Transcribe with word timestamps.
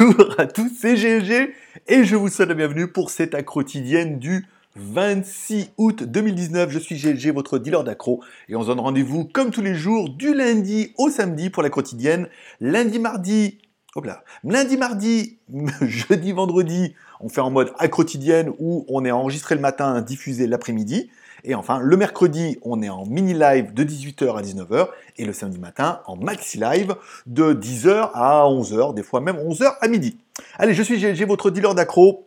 Bonjour 0.00 0.34
à 0.38 0.46
tous, 0.46 0.70
c'est 0.80 0.96
GG 0.96 1.54
et 1.86 2.04
je 2.04 2.16
vous 2.16 2.28
souhaite 2.28 2.48
la 2.48 2.54
bienvenue 2.54 2.88
pour 2.90 3.10
cette 3.10 3.34
accro 3.34 3.60
quotidienne 3.60 4.18
du 4.18 4.46
26 4.76 5.72
août 5.76 6.04
2019. 6.04 6.70
Je 6.70 6.78
suis 6.78 6.96
GG, 6.96 7.32
votre 7.32 7.58
dealer 7.58 7.84
d'accro 7.84 8.24
et 8.48 8.56
on 8.56 8.62
se 8.62 8.68
donne 8.68 8.80
rendez-vous 8.80 9.26
comme 9.26 9.50
tous 9.50 9.60
les 9.60 9.74
jours 9.74 10.08
du 10.08 10.32
lundi 10.32 10.94
au 10.96 11.10
samedi 11.10 11.50
pour 11.50 11.62
la 11.62 11.68
quotidienne. 11.68 12.28
Lundi, 12.62 12.98
mardi, 12.98 13.58
hop 13.94 14.06
là, 14.06 14.24
lundi, 14.42 14.78
mardi, 14.78 15.38
jeudi, 15.82 16.32
vendredi, 16.32 16.94
on 17.20 17.28
fait 17.28 17.42
en 17.42 17.50
mode 17.50 17.70
accro 17.78 18.00
quotidienne 18.02 18.54
où 18.58 18.86
on 18.88 19.04
est 19.04 19.10
enregistré 19.10 19.54
le 19.54 19.60
matin, 19.60 20.00
diffusé 20.00 20.46
l'après-midi. 20.46 21.10
Et 21.44 21.54
enfin, 21.54 21.78
le 21.80 21.96
mercredi, 21.96 22.58
on 22.62 22.82
est 22.82 22.88
en 22.88 23.06
mini 23.06 23.34
live 23.34 23.72
de 23.72 23.84
18h 23.84 24.36
à 24.36 24.42
19h 24.42 24.88
et 25.16 25.24
le 25.24 25.32
samedi 25.32 25.58
matin 25.58 26.00
en 26.06 26.16
maxi 26.16 26.58
live 26.58 26.94
de 27.26 27.54
10h 27.54 28.10
à 28.14 28.44
11h, 28.46 28.94
des 28.94 29.02
fois 29.02 29.20
même 29.20 29.36
11h 29.36 29.76
à 29.80 29.88
midi. 29.88 30.18
Allez, 30.58 30.74
je 30.74 30.82
suis 30.82 30.98
GLG, 30.98 31.26
votre 31.26 31.50
dealer 31.50 31.74
d'accro 31.74 32.26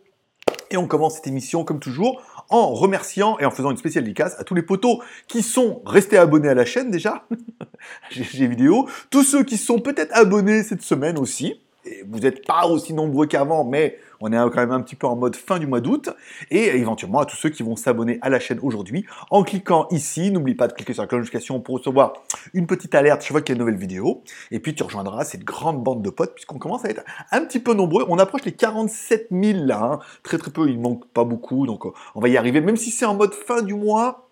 et 0.70 0.76
on 0.76 0.86
commence 0.86 1.16
cette 1.16 1.26
émission 1.26 1.64
comme 1.64 1.80
toujours 1.80 2.22
en 2.50 2.74
remerciant 2.74 3.38
et 3.38 3.44
en 3.44 3.50
faisant 3.50 3.70
une 3.70 3.76
spéciale 3.76 4.04
dédicace 4.04 4.38
à 4.38 4.44
tous 4.44 4.54
les 4.54 4.62
potos 4.62 4.98
qui 5.28 5.42
sont 5.42 5.82
restés 5.86 6.18
abonnés 6.18 6.48
à 6.48 6.54
la 6.54 6.64
chaîne 6.64 6.90
déjà, 6.90 7.26
GG 8.10 8.46
vidéo, 8.46 8.88
tous 9.10 9.22
ceux 9.22 9.44
qui 9.44 9.56
sont 9.56 9.78
peut-être 9.78 10.14
abonnés 10.16 10.62
cette 10.62 10.82
semaine 10.82 11.18
aussi, 11.18 11.60
vous 12.08 12.20
n'êtes 12.20 12.46
pas 12.46 12.66
aussi 12.66 12.92
nombreux 12.92 13.26
qu'avant, 13.26 13.64
mais 13.64 13.98
on 14.20 14.32
est 14.32 14.36
quand 14.36 14.56
même 14.56 14.72
un 14.72 14.80
petit 14.80 14.96
peu 14.96 15.06
en 15.06 15.16
mode 15.16 15.36
fin 15.36 15.58
du 15.58 15.66
mois 15.66 15.80
d'août. 15.80 16.10
Et 16.50 16.66
éventuellement 16.76 17.20
à 17.20 17.26
tous 17.26 17.36
ceux 17.36 17.50
qui 17.50 17.62
vont 17.62 17.76
s'abonner 17.76 18.18
à 18.22 18.30
la 18.30 18.40
chaîne 18.40 18.58
aujourd'hui 18.62 19.04
en 19.30 19.42
cliquant 19.42 19.86
ici. 19.90 20.30
N'oublie 20.30 20.54
pas 20.54 20.68
de 20.68 20.72
cliquer 20.72 20.94
sur 20.94 21.02
la 21.02 21.08
cloche 21.08 21.20
notification 21.20 21.60
pour 21.60 21.76
recevoir 21.76 22.14
une 22.54 22.66
petite 22.66 22.94
alerte 22.94 23.22
chaque 23.22 23.32
fois 23.32 23.42
qu'il 23.42 23.54
y 23.54 23.54
a 23.54 23.56
une 23.56 23.66
nouvelle 23.66 23.78
vidéo. 23.78 24.22
Et 24.50 24.60
puis 24.60 24.74
tu 24.74 24.82
rejoindras 24.82 25.24
cette 25.24 25.44
grande 25.44 25.82
bande 25.82 26.02
de 26.02 26.10
potes 26.10 26.34
puisqu'on 26.34 26.58
commence 26.58 26.84
à 26.84 26.90
être 26.90 27.02
un 27.30 27.44
petit 27.44 27.60
peu 27.60 27.74
nombreux. 27.74 28.04
On 28.08 28.18
approche 28.18 28.44
les 28.44 28.52
47 28.52 29.28
000 29.30 29.66
là. 29.66 29.82
Hein. 29.82 29.98
Très 30.22 30.38
très 30.38 30.50
peu, 30.50 30.68
il 30.68 30.80
manque 30.80 31.06
pas 31.08 31.24
beaucoup. 31.24 31.66
Donc 31.66 31.84
on 32.14 32.20
va 32.20 32.28
y 32.28 32.36
arriver. 32.36 32.60
Même 32.60 32.76
si 32.76 32.90
c'est 32.90 33.04
en 33.04 33.14
mode 33.14 33.34
fin 33.34 33.62
du 33.62 33.74
mois, 33.74 34.28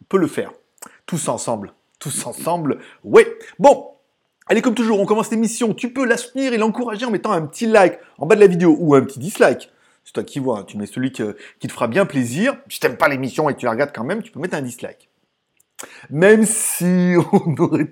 on 0.00 0.04
peut 0.08 0.18
le 0.18 0.26
faire. 0.28 0.52
Tous 1.04 1.28
ensemble. 1.28 1.72
Tous 1.98 2.26
ensemble. 2.26 2.78
Ouais. 3.04 3.26
Bon, 3.58 3.95
Allez, 4.48 4.62
comme 4.62 4.74
toujours, 4.74 5.00
on 5.00 5.06
commence 5.06 5.30
l'émission. 5.32 5.74
Tu 5.74 5.92
peux 5.92 6.04
la 6.04 6.16
soutenir 6.16 6.52
et 6.52 6.56
l'encourager 6.56 7.04
en 7.04 7.10
mettant 7.10 7.32
un 7.32 7.42
petit 7.42 7.66
like 7.66 7.98
en 8.18 8.26
bas 8.26 8.36
de 8.36 8.40
la 8.40 8.46
vidéo 8.46 8.76
ou 8.78 8.94
un 8.94 9.02
petit 9.02 9.18
dislike. 9.18 9.72
C'est 10.04 10.12
toi 10.12 10.22
qui 10.22 10.38
vois, 10.38 10.62
tu 10.62 10.76
mets 10.76 10.86
celui 10.86 11.10
qui 11.10 11.24
te 11.24 11.72
fera 11.72 11.88
bien 11.88 12.06
plaisir. 12.06 12.56
Si 12.68 12.78
t'aimes 12.78 12.96
pas 12.96 13.08
l'émission 13.08 13.50
et 13.50 13.54
que 13.54 13.58
tu 13.58 13.64
la 13.64 13.72
regardes 13.72 13.90
quand 13.92 14.04
même, 14.04 14.22
tu 14.22 14.30
peux 14.30 14.38
mettre 14.38 14.54
un 14.54 14.62
dislike. 14.62 15.08
Même 16.10 16.44
si 16.44 17.14
on 17.32 17.54
aurait... 17.58 17.88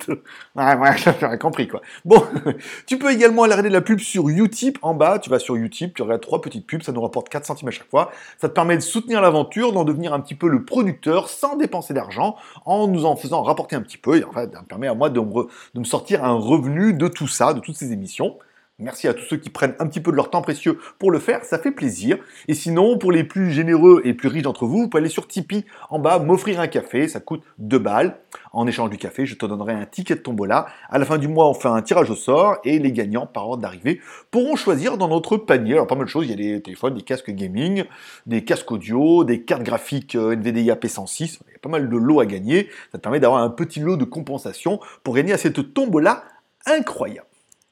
Ouais, 0.56 0.76
ouais, 0.76 0.96
j'aurais 1.20 1.38
compris, 1.38 1.68
quoi. 1.68 1.82
Bon, 2.04 2.22
tu 2.86 2.98
peux 2.98 3.12
également 3.12 3.42
aller 3.42 3.52
regarder 3.52 3.70
la 3.70 3.80
pub 3.80 3.98
sur 3.98 4.28
Utip 4.28 4.78
en 4.82 4.94
bas. 4.94 5.18
Tu 5.18 5.30
vas 5.30 5.38
sur 5.38 5.56
Utip, 5.56 5.94
tu 5.94 6.02
regardes 6.02 6.22
trois 6.22 6.40
petites 6.40 6.66
pubs, 6.66 6.82
ça 6.82 6.92
nous 6.92 7.02
rapporte 7.02 7.28
4 7.28 7.44
centimes 7.44 7.68
à 7.68 7.72
chaque 7.72 7.90
fois. 7.90 8.10
Ça 8.38 8.48
te 8.48 8.54
permet 8.54 8.76
de 8.76 8.82
soutenir 8.82 9.20
l'aventure, 9.20 9.72
d'en 9.72 9.84
devenir 9.84 10.12
un 10.14 10.20
petit 10.20 10.34
peu 10.34 10.48
le 10.48 10.64
producteur 10.64 11.28
sans 11.28 11.56
dépenser 11.56 11.94
d'argent, 11.94 12.36
en 12.64 12.88
nous 12.88 13.04
en 13.04 13.16
faisant 13.16 13.42
rapporter 13.42 13.76
un 13.76 13.82
petit 13.82 13.98
peu. 13.98 14.18
Et 14.18 14.24
en 14.24 14.32
fait, 14.32 14.52
ça 14.52 14.60
me 14.60 14.66
permet 14.66 14.88
à 14.88 14.94
moi 14.94 15.10
de 15.10 15.20
de 15.24 15.80
me 15.80 15.84
sortir 15.84 16.24
un 16.24 16.34
revenu 16.34 16.92
de 16.92 17.08
tout 17.08 17.28
ça, 17.28 17.54
de 17.54 17.60
toutes 17.60 17.76
ces 17.76 17.92
émissions. 17.92 18.38
Merci 18.80 19.06
à 19.06 19.14
tous 19.14 19.22
ceux 19.22 19.36
qui 19.36 19.50
prennent 19.50 19.76
un 19.78 19.86
petit 19.86 20.00
peu 20.00 20.10
de 20.10 20.16
leur 20.16 20.30
temps 20.30 20.42
précieux 20.42 20.80
pour 20.98 21.12
le 21.12 21.20
faire, 21.20 21.44
ça 21.44 21.60
fait 21.60 21.70
plaisir. 21.70 22.18
Et 22.48 22.54
sinon, 22.54 22.98
pour 22.98 23.12
les 23.12 23.22
plus 23.22 23.52
généreux 23.52 24.02
et 24.04 24.14
plus 24.14 24.26
riches 24.26 24.42
d'entre 24.42 24.66
vous, 24.66 24.78
vous 24.78 24.88
pouvez 24.88 25.02
aller 25.02 25.08
sur 25.08 25.28
Tipeee 25.28 25.64
en 25.90 26.00
bas, 26.00 26.18
m'offrir 26.18 26.58
un 26.58 26.66
café, 26.66 27.06
ça 27.06 27.20
coûte 27.20 27.44
2 27.58 27.78
balles. 27.78 28.18
En 28.52 28.66
échange 28.66 28.90
du 28.90 28.98
café, 28.98 29.26
je 29.26 29.36
te 29.36 29.46
donnerai 29.46 29.74
un 29.74 29.86
ticket 29.86 30.16
de 30.16 30.20
tombola. 30.20 30.66
À 30.90 30.98
la 30.98 31.04
fin 31.04 31.18
du 31.18 31.28
mois, 31.28 31.48
on 31.48 31.54
fait 31.54 31.68
un 31.68 31.82
tirage 31.82 32.10
au 32.10 32.16
sort 32.16 32.56
et 32.64 32.80
les 32.80 32.90
gagnants, 32.90 33.26
par 33.26 33.48
ordre 33.48 33.62
d'arrivée, 33.62 34.00
pourront 34.32 34.56
choisir 34.56 34.98
dans 34.98 35.06
notre 35.06 35.36
panier. 35.36 35.74
Alors, 35.74 35.86
pas 35.86 35.94
mal 35.94 36.06
de 36.06 36.10
choses, 36.10 36.26
il 36.26 36.30
y 36.30 36.32
a 36.32 36.54
des 36.54 36.60
téléphones, 36.60 36.94
des 36.94 37.02
casques 37.02 37.30
gaming, 37.30 37.84
des 38.26 38.42
casques 38.42 38.72
audio, 38.72 39.22
des 39.22 39.42
cartes 39.42 39.62
graphiques 39.62 40.16
euh, 40.16 40.34
NVIDIA 40.34 40.74
P106, 40.74 41.38
il 41.46 41.52
y 41.52 41.54
a 41.54 41.58
pas 41.62 41.68
mal 41.68 41.88
de 41.88 41.96
lots 41.96 42.18
à 42.18 42.26
gagner. 42.26 42.68
Ça 42.90 42.98
te 42.98 43.02
permet 43.02 43.20
d'avoir 43.20 43.40
un 43.40 43.50
petit 43.50 43.78
lot 43.78 43.96
de 43.96 44.04
compensation 44.04 44.80
pour 45.04 45.14
gagner 45.14 45.32
à 45.32 45.38
cette 45.38 45.74
tombola 45.74 46.24
incroyable. 46.66 47.28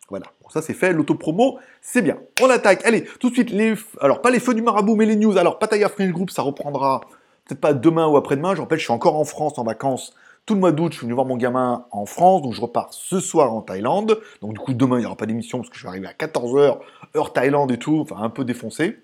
Voilà, 0.08 0.26
ça 0.52 0.62
c'est 0.62 0.74
fait, 0.74 0.92
l'autopromo, 0.92 1.58
c'est 1.80 2.02
bien. 2.02 2.18
On 2.42 2.50
attaque, 2.50 2.84
allez, 2.84 3.04
tout 3.04 3.30
de 3.30 3.34
suite, 3.34 3.50
les... 3.50 3.74
alors 4.00 4.20
pas 4.20 4.30
les 4.30 4.40
feux 4.40 4.54
du 4.54 4.62
marabout, 4.62 4.96
mais 4.96 5.06
les 5.06 5.16
news. 5.16 5.38
Alors, 5.38 5.58
Pattaya 5.58 5.88
French 5.88 6.10
Group, 6.12 6.30
ça 6.30 6.42
reprendra 6.42 7.00
peut-être 7.46 7.60
pas 7.60 7.72
demain 7.72 8.06
ou 8.06 8.16
après-demain. 8.16 8.54
Je 8.54 8.60
rappelle, 8.60 8.78
je 8.78 8.84
suis 8.84 8.92
encore 8.92 9.16
en 9.16 9.24
France 9.24 9.58
en 9.58 9.64
vacances 9.64 10.14
tout 10.44 10.54
le 10.54 10.60
mois 10.60 10.72
d'août. 10.72 10.92
Je 10.92 10.98
suis 10.98 11.06
venu 11.06 11.14
voir 11.14 11.26
mon 11.26 11.36
gamin 11.36 11.86
en 11.90 12.04
France, 12.04 12.42
donc 12.42 12.52
je 12.52 12.60
repars 12.60 12.88
ce 12.92 13.20
soir 13.20 13.52
en 13.54 13.62
Thaïlande. 13.62 14.20
Donc 14.40 14.52
du 14.52 14.58
coup, 14.58 14.74
demain, 14.74 14.98
il 14.98 15.00
n'y 15.00 15.06
aura 15.06 15.16
pas 15.16 15.26
d'émission 15.26 15.58
parce 15.58 15.70
que 15.70 15.78
je 15.78 15.84
vais 15.84 15.88
arriver 15.88 16.08
à 16.08 16.12
14h, 16.12 16.78
heure 17.16 17.32
Thaïlande 17.32 17.72
et 17.72 17.78
tout, 17.78 18.00
enfin 18.00 18.22
un 18.22 18.30
peu 18.30 18.44
défoncé. 18.44 18.98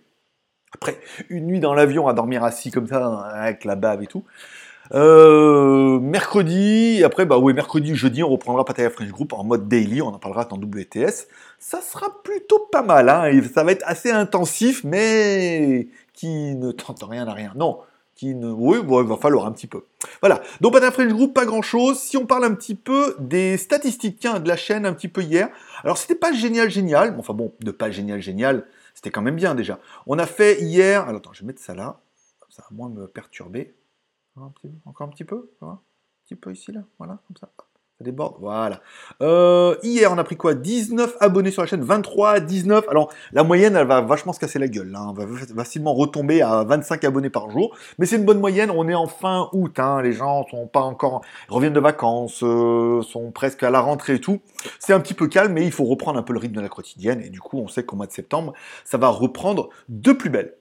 Après, 0.75 0.99
une 1.31 1.47
nuit 1.47 1.61
dans 1.61 1.73
l'avion 1.73 2.09
à 2.09 2.13
dormir 2.13 2.45
assis 2.45 2.71
comme 2.71 2.87
ça, 2.87 3.21
avec 3.21 3.65
la 3.65 3.75
bave 3.75 4.03
et 4.03 4.07
tout. 4.07 4.25
Euh, 4.95 5.99
mercredi, 6.01 7.03
après, 7.05 7.27
bah 7.27 7.39
oui, 7.39 7.53
mercredi, 7.53 7.95
jeudi, 7.95 8.23
on 8.23 8.29
reprendra 8.29 8.65
Pattaya 8.65 8.91
French 8.91 9.11
Group 9.11 9.33
en 9.33 9.45
mode 9.45 9.69
daily, 9.69 10.01
on 10.01 10.09
en 10.09 10.19
parlera 10.19 10.45
dans 10.45 10.57
WTS. 10.57 11.29
Ça 11.59 11.81
sera 11.81 12.23
plutôt 12.23 12.69
pas 12.73 12.83
mal, 12.83 13.09
hein, 13.09 13.31
ça 13.53 13.65
va 13.65 13.73
être 13.73 13.85
assez 13.87 14.11
intensif, 14.11 14.85
mais 14.85 15.89
qui 16.15 16.55
ne 16.55 16.73
tente 16.73 17.03
rien 17.03 17.29
à 17.29 17.35
rien. 17.35 17.53
Non, 17.55 17.81
qui 18.15 18.35
ne... 18.35 18.51
Oui, 18.51 18.79
bon, 18.83 19.03
il 19.03 19.09
va 19.09 19.17
falloir 19.17 19.47
un 19.47 19.53
petit 19.53 19.67
peu. 19.67 19.85
Voilà, 20.21 20.41
donc 20.61 20.73
Pattaya 20.73 20.91
French 20.91 21.13
Group, 21.13 21.35
pas 21.35 21.45
grand-chose. 21.45 21.99
Si 21.99 22.17
on 22.17 22.25
parle 22.25 22.45
un 22.45 22.55
petit 22.55 22.75
peu 22.75 23.15
des 23.19 23.59
statistiques 23.59 24.19
tiens, 24.19 24.41
de 24.41 24.49
la 24.49 24.57
chaîne 24.57 24.87
un 24.87 24.95
petit 24.95 25.09
peu 25.09 25.23
hier, 25.23 25.49
alors 25.85 25.99
c'était 25.99 26.15
pas 26.15 26.33
génial, 26.33 26.71
génial, 26.71 27.15
enfin 27.19 27.35
bon, 27.35 27.53
de 27.61 27.71
pas 27.71 27.91
génial, 27.91 28.23
génial, 28.23 28.65
c'était 28.95 29.11
quand 29.11 29.23
même 29.23 29.37
bien 29.37 29.55
déjà. 29.55 29.79
On 30.07 30.19
a 30.19 30.27
fait 30.27 30.63
hier, 30.63 31.03
alors 31.03 31.19
attends, 31.19 31.33
je 31.35 31.43
vais 31.43 31.49
mettre 31.49 31.61
ça 31.61 31.75
là, 31.75 32.01
ça 32.49 32.63
va 32.63 32.77
moins 32.77 32.89
me 32.89 33.07
perturber 33.07 33.75
encore 34.85 35.07
un 35.07 35.11
petit 35.11 35.25
peu, 35.25 35.51
un 35.61 35.81
petit 36.25 36.37
peu 36.37 36.53
ici, 36.53 36.73
là, 36.73 36.83
voilà, 36.99 37.21
comme 37.27 37.37
ça. 37.37 37.49
Ça 37.99 38.05
déborde, 38.05 38.37
voilà. 38.39 38.81
Euh, 39.23 39.75
hier, 39.83 40.13
on 40.13 40.19
a 40.19 40.23
pris 40.23 40.37
quoi? 40.37 40.55
19 40.55 41.17
abonnés 41.19 41.51
sur 41.51 41.63
la 41.63 41.67
chaîne, 41.67 41.83
23, 41.83 42.39
19. 42.39 42.85
Alors, 42.89 43.13
la 43.33 43.43
moyenne, 43.43 43.75
elle 43.75 43.89
va 43.89 44.03
vachement 44.03 44.33
se 44.33 44.39
casser 44.39 44.61
la 44.61 44.69
gueule. 44.69 44.95
Hein. 44.95 45.07
On 45.09 45.13
va 45.15 45.27
facilement 45.57 45.93
retomber 45.95 46.41
à 46.41 46.63
25 46.63 47.03
abonnés 47.03 47.29
par 47.29 47.51
jour. 47.51 47.77
Mais 47.99 48.07
c'est 48.07 48.15
une 48.15 48.25
bonne 48.25 48.39
moyenne. 48.39 48.71
On 48.71 48.89
est 48.89 48.95
en 48.95 49.09
fin 49.09 49.49
août. 49.53 49.81
Hein. 49.81 50.01
Les 50.03 50.13
gens 50.13 50.47
sont 50.49 50.69
pas 50.69 50.83
encore, 50.83 51.23
reviennent 51.49 51.73
de 51.73 51.81
vacances, 51.81 52.45
euh, 52.45 53.03
sont 53.03 53.33
presque 53.33 53.65
à 53.65 53.71
la 53.71 53.81
rentrée 53.81 54.15
et 54.15 54.21
tout. 54.21 54.43
C'est 54.79 54.93
un 54.93 55.01
petit 55.01 55.15
peu 55.15 55.27
calme, 55.27 55.53
mais 55.53 55.65
il 55.65 55.73
faut 55.73 55.85
reprendre 55.85 56.21
un 56.21 56.23
peu 56.23 56.33
le 56.33 56.39
rythme 56.39 56.55
de 56.55 56.61
la 56.61 56.69
quotidienne. 56.69 57.21
Et 57.21 57.31
du 57.31 57.41
coup, 57.41 57.59
on 57.59 57.67
sait 57.67 57.83
qu'au 57.83 57.97
mois 57.97 58.07
de 58.07 58.13
septembre, 58.13 58.53
ça 58.85 58.97
va 58.97 59.09
reprendre 59.09 59.71
de 59.89 60.13
plus 60.13 60.31
belle. 60.31 60.55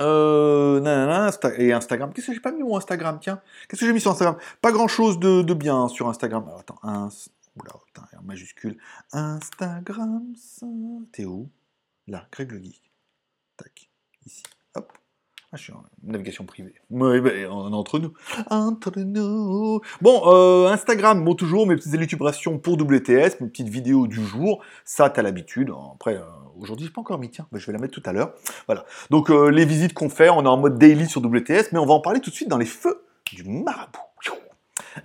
Euh, 0.00 0.80
nanana, 0.80 1.30
et 1.58 1.72
Instagram. 1.72 2.12
Qu'est-ce 2.12 2.28
que 2.28 2.34
j'ai 2.34 2.40
pas 2.40 2.52
mis 2.52 2.62
mon 2.62 2.76
Instagram? 2.76 3.18
Tiens, 3.20 3.40
qu'est-ce 3.68 3.80
que 3.80 3.86
j'ai 3.86 3.92
mis 3.92 4.00
sur 4.00 4.10
Instagram? 4.10 4.36
Pas 4.60 4.72
grand 4.72 4.88
chose 4.88 5.18
de, 5.18 5.54
bien 5.54 5.88
sur 5.88 6.08
Instagram. 6.08 6.44
Alors, 6.46 6.60
attends, 6.60 6.78
un, 6.82 7.08
oula, 7.56 7.72
en 8.18 8.22
majuscule. 8.22 8.78
Instagram, 9.12 10.32
t'es 11.12 11.24
où? 11.24 11.50
Là, 12.06 12.26
Greg 12.32 12.52
le 12.52 12.62
Geek. 12.62 12.90
Tac, 13.56 13.90
ici. 14.26 14.42
Ah, 15.54 15.58
je 15.58 15.64
suis 15.64 15.72
en 15.74 15.82
navigation 16.02 16.46
privée. 16.46 16.72
Ben, 16.88 17.46
on 17.50 17.70
est 17.70 17.74
entre 17.74 17.98
nous. 17.98 18.14
Entre 18.48 18.98
nous. 19.00 19.82
Bon, 20.00 20.22
euh, 20.24 20.68
Instagram, 20.68 21.22
bon, 21.22 21.34
toujours 21.34 21.66
mes 21.66 21.76
petites 21.76 21.92
élucubrations 21.92 22.58
pour 22.58 22.80
WTS, 22.80 23.38
mes 23.42 23.48
petites 23.48 23.68
vidéos 23.68 24.06
du 24.06 24.24
jour. 24.24 24.62
Ça, 24.86 25.10
t'as 25.10 25.20
l'habitude. 25.20 25.70
Après, 25.94 26.14
euh, 26.14 26.22
aujourd'hui, 26.58 26.86
je 26.86 26.92
pas 26.92 27.02
encore 27.02 27.18
mis, 27.18 27.28
tiens, 27.28 27.46
ben, 27.52 27.58
je 27.58 27.66
vais 27.66 27.74
la 27.74 27.78
mettre 27.78 27.92
tout 27.92 28.08
à 28.08 28.14
l'heure. 28.14 28.32
Voilà. 28.66 28.86
Donc, 29.10 29.28
euh, 29.28 29.50
les 29.50 29.66
visites 29.66 29.92
qu'on 29.92 30.08
fait, 30.08 30.30
on 30.30 30.42
est 30.42 30.48
en 30.48 30.56
mode 30.56 30.78
daily 30.78 31.06
sur 31.06 31.20
WTS, 31.20 31.72
mais 31.72 31.78
on 31.78 31.84
va 31.84 31.92
en 31.92 32.00
parler 32.00 32.20
tout 32.20 32.30
de 32.30 32.34
suite 32.34 32.48
dans 32.48 32.56
les 32.56 32.64
feux 32.64 33.04
du 33.30 33.44
marabout. 33.44 33.98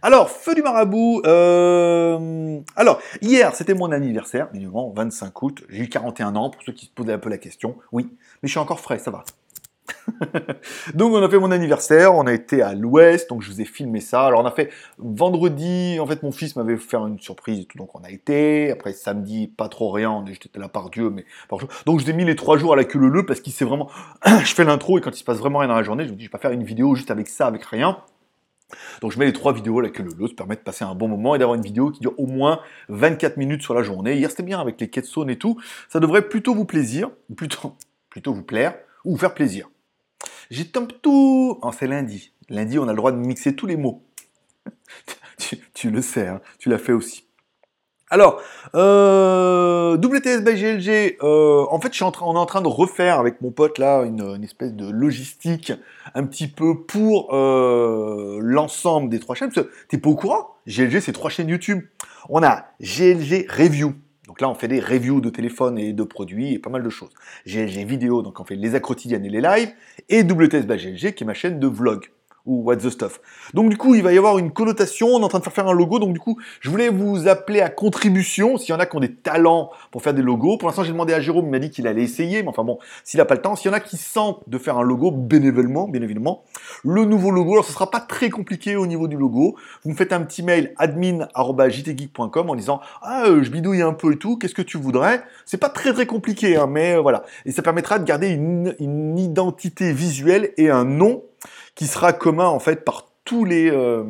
Alors, 0.01 0.29
feu 0.29 0.55
du 0.55 0.61
marabout. 0.61 1.21
Alors, 2.77 3.01
hier, 3.21 3.53
c'était 3.53 3.73
mon 3.73 3.91
anniversaire, 3.91 4.47
minimum 4.53 4.93
25 4.95 5.41
août. 5.41 5.63
J'ai 5.67 5.83
eu 5.83 5.89
41 5.89 6.37
ans, 6.37 6.49
pour 6.49 6.63
ceux 6.63 6.71
qui 6.71 6.85
se 6.85 6.91
posaient 6.91 7.13
un 7.13 7.19
peu 7.19 7.29
la 7.29 7.37
question. 7.37 7.75
Oui, 7.91 8.09
mais 8.41 8.47
je 8.47 8.51
suis 8.51 8.59
encore 8.59 8.79
frais, 8.79 8.97
ça 8.97 9.11
va. 9.11 9.23
donc 10.93 11.13
on 11.13 11.21
a 11.21 11.29
fait 11.29 11.39
mon 11.39 11.51
anniversaire, 11.51 12.15
on 12.15 12.27
a 12.27 12.33
été 12.33 12.61
à 12.61 12.73
l'ouest, 12.73 13.29
donc 13.29 13.41
je 13.41 13.51
vous 13.51 13.61
ai 13.61 13.65
filmé 13.65 13.99
ça. 13.99 14.25
Alors 14.25 14.41
on 14.41 14.45
a 14.45 14.51
fait 14.51 14.69
vendredi, 14.97 15.97
en 15.99 16.05
fait 16.05 16.23
mon 16.23 16.31
fils 16.31 16.55
m'avait 16.55 16.77
fait 16.77 16.97
une 16.97 17.19
surprise 17.19 17.59
et 17.59 17.65
tout, 17.65 17.77
donc 17.77 17.95
on 17.95 18.03
a 18.03 18.09
été. 18.09 18.71
Après 18.71 18.93
samedi, 18.93 19.47
pas 19.47 19.69
trop 19.69 19.91
rien, 19.91 20.23
j'étais 20.27 20.59
là 20.59 20.69
par 20.69 20.89
Dieu, 20.89 21.09
mais 21.09 21.25
Donc 21.85 21.99
je 21.99 22.05
vous 22.05 22.09
ai 22.09 22.13
mis 22.13 22.25
les 22.25 22.35
trois 22.35 22.57
jours 22.57 22.73
à 22.73 22.75
la 22.75 22.83
queue 22.83 22.99
le 22.99 23.25
parce 23.25 23.39
qu'il 23.39 23.53
s'est 23.53 23.65
vraiment... 23.65 23.89
je 24.25 24.53
fais 24.53 24.63
l'intro 24.63 24.97
et 24.97 25.01
quand 25.01 25.11
il 25.11 25.19
se 25.19 25.23
passe 25.23 25.37
vraiment 25.37 25.59
rien 25.59 25.69
dans 25.69 25.75
la 25.75 25.83
journée, 25.83 26.05
je 26.05 26.11
me 26.11 26.15
dis 26.15 26.23
vais 26.23 26.29
pas 26.29 26.37
faire 26.37 26.51
une 26.51 26.63
vidéo 26.63 26.95
juste 26.95 27.11
avec 27.11 27.27
ça, 27.27 27.47
avec 27.47 27.63
rien. 27.65 27.97
Donc 29.01 29.11
je 29.11 29.19
mets 29.19 29.25
les 29.25 29.33
trois 29.33 29.53
vidéos 29.53 29.79
à 29.79 29.83
la 29.83 29.89
queue 29.89 30.03
le 30.03 30.27
ça 30.27 30.33
permet 30.35 30.55
de 30.55 30.61
passer 30.61 30.83
un 30.83 30.95
bon 30.95 31.07
moment 31.07 31.35
et 31.35 31.39
d'avoir 31.39 31.55
une 31.55 31.63
vidéo 31.63 31.89
qui 31.89 32.01
dure 32.01 32.13
au 32.17 32.25
moins 32.25 32.59
24 32.89 33.37
minutes 33.37 33.61
sur 33.61 33.73
la 33.73 33.81
journée. 33.81 34.15
Hier 34.15 34.29
c'était 34.29 34.43
bien 34.43 34.59
avec 34.59 34.79
les 34.81 34.89
quêtes 34.89 35.07
et 35.29 35.37
tout, 35.37 35.59
ça 35.89 35.99
devrait 35.99 36.27
plutôt 36.27 36.53
vous 36.53 36.65
plaisir, 36.65 37.09
plutôt, 37.35 37.75
plutôt 38.09 38.33
vous 38.33 38.43
plaire, 38.43 38.75
ou 39.05 39.11
vous 39.11 39.17
faire 39.17 39.33
plaisir. 39.33 39.69
J'ai 40.49 40.65
tout. 40.65 41.59
Oh, 41.61 41.71
c'est 41.77 41.87
lundi. 41.87 42.31
Lundi, 42.49 42.79
on 42.79 42.87
a 42.87 42.91
le 42.91 42.97
droit 42.97 43.11
de 43.11 43.17
mixer 43.17 43.55
tous 43.55 43.65
les 43.65 43.77
mots. 43.77 44.03
tu, 45.73 45.91
le 45.91 46.01
sais, 46.01 46.27
hein. 46.27 46.41
tu 46.59 46.69
l'as 46.69 46.77
fait 46.77 46.93
aussi. 46.93 47.27
Alors, 48.09 48.41
euh, 48.73 49.97
WTS 49.97 50.41
by 50.41 50.53
GLG, 50.53 51.17
euh, 51.21 51.65
en 51.69 51.81
fait, 51.81 51.93
je 51.93 52.01
en 52.05 52.11
train, 52.11 52.25
on 52.25 52.35
est 52.35 52.39
en 52.39 52.45
train 52.45 52.61
de 52.61 52.69
refaire 52.69 53.19
avec 53.19 53.41
mon 53.41 53.51
pote 53.51 53.77
là 53.79 54.03
une, 54.03 54.41
espèce 54.45 54.73
de 54.73 54.89
logistique 54.89 55.73
un 56.15 56.23
petit 56.23 56.47
peu 56.47 56.83
pour 56.83 57.33
euh, 57.33 58.39
l'ensemble 58.41 59.09
des 59.09 59.19
trois 59.19 59.35
chaînes. 59.35 59.51
Parce 59.53 59.67
que 59.67 59.71
t'es 59.89 59.97
pas 59.97 60.09
au 60.09 60.15
courant? 60.15 60.55
GLG, 60.67 61.01
c'est 61.01 61.11
trois 61.11 61.29
chaînes 61.29 61.49
YouTube. 61.49 61.83
On 62.29 62.43
a 62.43 62.67
GLG 62.79 63.45
Review. 63.49 63.93
Donc 64.27 64.41
là, 64.41 64.49
on 64.49 64.53
fait 64.53 64.67
des 64.67 64.81
reviews 64.81 65.21
de 65.21 65.29
téléphones 65.29 65.79
et 65.79 65.93
de 65.93 66.03
produits 66.03 66.53
et 66.53 66.59
pas 66.59 66.69
mal 66.69 66.83
de 66.83 66.89
choses. 66.89 67.11
GLG 67.45 67.85
Vidéo, 67.85 68.21
donc 68.21 68.39
on 68.39 68.43
fait 68.43 68.55
les 68.55 68.79
quotidiennes 68.79 69.25
et 69.25 69.29
les 69.29 69.41
lives. 69.41 69.71
Et 70.09 70.23
WTS 70.23 70.65
qui 71.13 71.23
est 71.23 71.27
ma 71.27 71.33
chaîne 71.33 71.59
de 71.59 71.67
vlog 71.67 72.09
ou 72.47 72.63
what 72.63 72.77
the 72.77 72.89
stuff. 72.89 73.21
Donc 73.53 73.69
du 73.69 73.77
coup, 73.77 73.93
il 73.93 74.01
va 74.01 74.13
y 74.13 74.17
avoir 74.17 74.39
une 74.39 74.51
connotation, 74.51 75.07
on 75.09 75.19
est 75.19 75.23
en 75.23 75.27
train 75.27 75.39
de 75.39 75.43
faire 75.43 75.53
faire 75.53 75.67
un 75.67 75.73
logo, 75.73 75.99
donc 75.99 76.13
du 76.13 76.19
coup, 76.19 76.39
je 76.61 76.69
voulais 76.69 76.89
vous 76.89 77.27
appeler 77.27 77.61
à 77.61 77.69
contribution, 77.69 78.57
s'il 78.57 78.69
y 78.69 78.73
en 78.73 78.79
a 78.79 78.85
qui 78.85 78.95
ont 78.95 79.01
des 79.01 79.13
talents 79.13 79.69
pour 79.91 80.01
faire 80.01 80.13
des 80.13 80.21
logos. 80.21 80.57
Pour 80.57 80.67
l'instant, 80.67 80.83
j'ai 80.83 80.93
demandé 80.93 81.13
à 81.13 81.19
Jérôme, 81.19 81.45
il 81.45 81.51
m'a 81.51 81.59
dit 81.59 81.69
qu'il 81.69 81.85
allait 81.85 82.03
essayer, 82.03 82.41
mais 82.41 82.49
enfin 82.49 82.63
bon, 82.63 82.79
s'il 83.03 83.19
n'a 83.19 83.25
pas 83.25 83.35
le 83.35 83.41
temps, 83.41 83.55
s'il 83.55 83.69
y 83.69 83.73
en 83.73 83.77
a 83.77 83.79
qui 83.79 83.97
sentent 83.97 84.41
de 84.47 84.57
faire 84.57 84.77
un 84.77 84.83
logo 84.83 85.11
bénévolement, 85.11 85.87
bien 85.87 86.01
évidemment, 86.01 86.43
le 86.83 87.05
nouveau 87.05 87.31
logo, 87.31 87.51
alors 87.51 87.65
ce 87.65 87.73
sera 87.73 87.91
pas 87.91 87.99
très 87.99 88.29
compliqué 88.29 88.75
au 88.77 88.87
niveau 88.87 89.07
du 89.07 89.17
logo, 89.17 89.57
vous 89.83 89.91
me 89.91 89.95
faites 89.95 90.13
un 90.13 90.21
petit 90.21 90.41
mail 90.41 90.73
admin.jtgeek.com 90.77 92.49
en 92.49 92.55
disant 92.55 92.79
«Ah, 93.01 93.25
euh, 93.25 93.43
je 93.43 93.51
bidouille 93.51 93.81
un 93.81 93.93
peu 93.93 94.13
et 94.13 94.17
tout, 94.17 94.37
qu'est-ce 94.37 94.55
que 94.55 94.61
tu 94.61 94.77
voudrais?» 94.77 95.23
C'est 95.45 95.57
pas 95.57 95.69
très 95.69 95.91
très 95.91 96.05
compliqué, 96.05 96.55
hein, 96.55 96.67
mais 96.67 96.97
voilà. 96.97 97.23
Et 97.45 97.51
ça 97.51 97.61
permettra 97.61 97.99
de 97.99 98.05
garder 98.05 98.29
une 98.29 99.17
identité 99.19 99.91
visuelle 99.91 100.51
et 100.57 100.69
un 100.69 100.85
nom 100.85 101.23
qui 101.77 101.85
sera 101.85 102.11
commun 102.11 102.47
en 102.47 102.59
fait 102.59 102.83
par 102.83 103.05
tous 103.23 103.45
les 103.45 103.69
euh, 103.71 104.03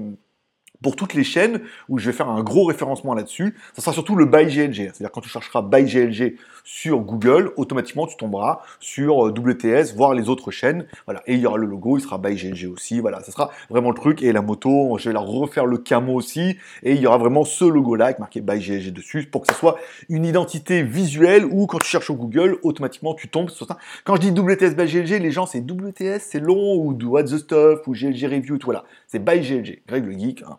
pour 0.81 0.95
toutes 0.95 1.13
les 1.13 1.23
chaînes 1.23 1.61
où 1.89 1.97
je 1.97 2.05
vais 2.07 2.15
faire 2.15 2.29
un 2.29 2.43
gros 2.43 2.65
référencement 2.65 3.13
là-dessus. 3.13 3.55
Ça 3.73 3.81
sera 3.81 3.93
surtout 3.93 4.15
le 4.15 4.25
by 4.25 4.45
GLG. 4.45 4.91
C'est-à-dire 4.93 5.11
quand 5.11 5.21
tu 5.21 5.29
chercheras 5.29 5.61
by 5.61 5.83
GLG 5.83 6.35
sur 6.63 6.99
Google, 6.99 7.51
automatiquement 7.57 8.07
tu 8.07 8.17
tomberas 8.17 8.61
sur 8.79 9.27
euh, 9.27 9.31
WTS, 9.31 9.95
voir 9.95 10.13
les 10.13 10.29
autres 10.29 10.51
chaînes. 10.51 10.85
Voilà. 11.05 11.23
Et 11.25 11.33
il 11.33 11.39
y 11.39 11.45
aura 11.45 11.57
le 11.57 11.65
logo, 11.65 11.97
il 11.97 12.01
sera 12.01 12.17
by 12.17 12.35
GLG 12.35 12.67
aussi. 12.71 12.99
Voilà. 12.99 13.21
Ça 13.23 13.31
sera 13.31 13.51
vraiment 13.69 13.89
le 13.89 13.95
truc. 13.95 14.21
Et 14.21 14.31
la 14.31 14.41
moto, 14.41 14.97
je 14.97 15.09
vais 15.09 15.13
la 15.13 15.19
refaire 15.19 15.65
le 15.65 15.77
camo 15.77 16.13
aussi. 16.13 16.57
Et 16.83 16.93
il 16.93 17.01
y 17.01 17.07
aura 17.07 17.17
vraiment 17.17 17.43
ce 17.43 17.65
logo-là 17.65 18.05
avec 18.05 18.19
marqué 18.19 18.41
by 18.41 18.59
GLG 18.59 18.91
dessus 18.91 19.27
pour 19.31 19.41
que 19.41 19.53
ce 19.53 19.59
soit 19.59 19.77
une 20.09 20.25
identité 20.25 20.83
visuelle 20.83 21.45
où 21.45 21.65
quand 21.67 21.79
tu 21.79 21.87
cherches 21.87 22.09
au 22.09 22.15
Google, 22.15 22.57
automatiquement 22.63 23.13
tu 23.13 23.27
tombes 23.27 23.49
sur 23.49 23.65
ça. 23.65 23.77
Quand 24.03 24.15
je 24.15 24.21
dis 24.21 24.31
WTS 24.31 24.75
by 24.75 24.85
GLG, 24.85 25.19
les 25.19 25.31
gens 25.31 25.45
c'est 25.45 25.61
WTS, 25.61 26.19
c'est 26.19 26.39
long 26.39 26.75
ou 26.75 26.97
What 27.03 27.23
the 27.23 27.37
Stuff 27.37 27.87
ou 27.87 27.93
GLG 27.93 28.25
Review, 28.25 28.57
tout 28.57 28.65
voilà. 28.65 28.83
C'est 29.07 29.19
by 29.19 29.39
GLG. 29.39 29.83
Greg 29.87 30.05
le 30.05 30.11
geek. 30.11 30.43
Hein. 30.43 30.57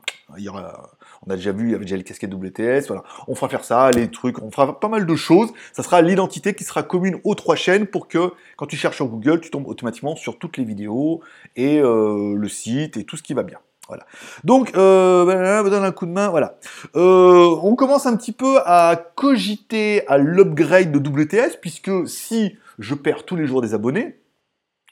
On 1.27 1.31
a 1.31 1.37
déjà 1.37 1.53
vu, 1.53 1.67
il 1.67 1.73
y 1.73 1.75
avait 1.75 1.85
déjà 1.85 1.97
les 1.97 2.05
casquettes 2.05 2.33
WTS, 2.33 2.87
voilà. 2.87 3.03
On 3.27 3.35
fera 3.35 3.49
faire 3.49 3.65
ça, 3.65 3.91
les 3.91 4.11
trucs, 4.11 4.43
on 4.43 4.51
fera 4.51 4.79
pas 4.79 4.89
mal 4.89 5.07
de 5.07 5.17
choses. 5.17 5.51
Ça 5.73 5.83
sera 5.83 6.03
l'identité 6.03 6.55
qui 6.55 6.65
sera 6.65 6.83
commune 6.83 7.19
aux 7.25 7.35
trois 7.35 7.57
chaînes 7.57 7.87
pour 7.87 8.09
que 8.09 8.33
quand 8.57 8.67
tu 8.67 8.77
cherches 8.77 8.97
sur 8.97 9.07
Google, 9.07 9.41
tu 9.41 9.51
tombes 9.51 9.67
automatiquement 9.67 10.17
sur 10.17 10.39
toutes 10.39 10.57
les 10.57 10.65
vidéos 10.65 11.21
et 11.57 11.81
euh, 11.81 12.35
le 12.35 12.49
site 12.49 12.97
et 12.97 13.05
tout 13.05 13.17
ce 13.17 13.23
qui 13.23 13.35
va 13.35 13.43
bien. 13.43 13.59
Voilà. 13.89 14.05
Donc, 14.45 14.77
euh, 14.77 15.25
me 15.25 15.71
donne 15.71 15.85
un 15.85 15.93
coup 15.93 16.05
de 16.05 16.13
main. 16.13 16.29
Voilà. 16.29 16.59
Euh, 16.95 17.57
on 17.63 17.75
commence 17.75 18.05
un 18.07 18.17
petit 18.17 18.33
peu 18.33 18.59
à 18.65 18.97
cogiter 19.15 20.07
à 20.09 20.19
l'upgrade 20.19 20.93
de 20.93 20.99
WTS, 20.99 21.57
puisque 21.61 22.07
si 22.07 22.57
je 22.79 22.95
perds 22.95 23.25
tous 23.25 23.35
les 23.35 23.47
jours 23.47 23.63
des 23.63 23.73
abonnés, 23.73 24.19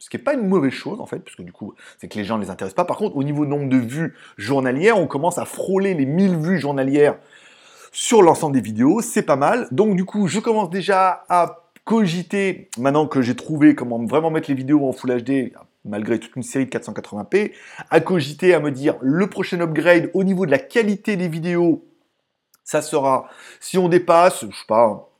ce 0.07 0.11
qui 0.11 0.19
n'est 0.19 0.23
pas 0.23 0.35
une 0.35 0.47
mauvaise 0.47 0.71
chose 0.71 1.01
en 1.01 1.07
fait, 1.07 1.19
puisque 1.19 1.43
du 1.43 1.51
coup, 1.51 1.75
c'est 1.99 2.07
que 2.07 2.17
les 2.17 2.23
gens 2.23 2.39
ne 2.39 2.45
les 2.45 2.51
intéressent 2.51 2.77
pas. 2.77 2.85
Par 2.85 2.97
contre, 2.97 3.17
au 3.17 3.25
niveau 3.25 3.45
nombre 3.45 3.69
de 3.69 3.77
vues 3.77 4.15
journalières, 4.37 5.01
on 5.01 5.09
commence 5.09 5.37
à 5.37 5.45
frôler 5.45 5.95
les 5.95 6.07
1000 6.07 6.37
vues 6.37 6.61
journalières 6.61 7.19
sur 7.91 8.23
l'ensemble 8.23 8.55
des 8.55 8.61
vidéos, 8.61 9.01
c'est 9.01 9.23
pas 9.23 9.35
mal. 9.35 9.67
Donc 9.73 9.97
du 9.97 10.05
coup, 10.05 10.29
je 10.29 10.39
commence 10.39 10.71
déjà 10.71 11.25
à 11.29 11.65
cogiter, 11.85 12.71
maintenant 12.79 13.09
que 13.09 13.21
j'ai 13.21 13.35
trouvé 13.35 13.75
comment 13.75 13.99
vraiment 14.07 14.31
mettre 14.31 14.49
les 14.49 14.55
vidéos 14.55 14.89
en 14.89 14.93
Full 14.93 15.25
HD, 15.25 15.53
malgré 15.85 16.21
toute 16.21 16.37
une 16.37 16.45
série 16.45 16.67
de 16.67 16.71
480p, 16.71 17.51
à 17.91 17.99
cogiter, 17.99 18.55
à 18.55 18.61
me 18.61 18.71
dire 18.71 18.95
le 19.01 19.29
prochain 19.29 19.61
upgrade 19.61 20.13
au 20.15 20.23
niveau 20.23 20.47
de 20.47 20.53
la 20.53 20.61
qualité 20.61 21.17
des 21.17 21.27
vidéos, 21.27 21.85
ça 22.63 22.81
sera, 22.81 23.29
si 23.59 23.77
on 23.77 23.89
dépasse, 23.89 24.43
je 24.49 24.57
sais 24.57 24.67
pas, 24.69 25.11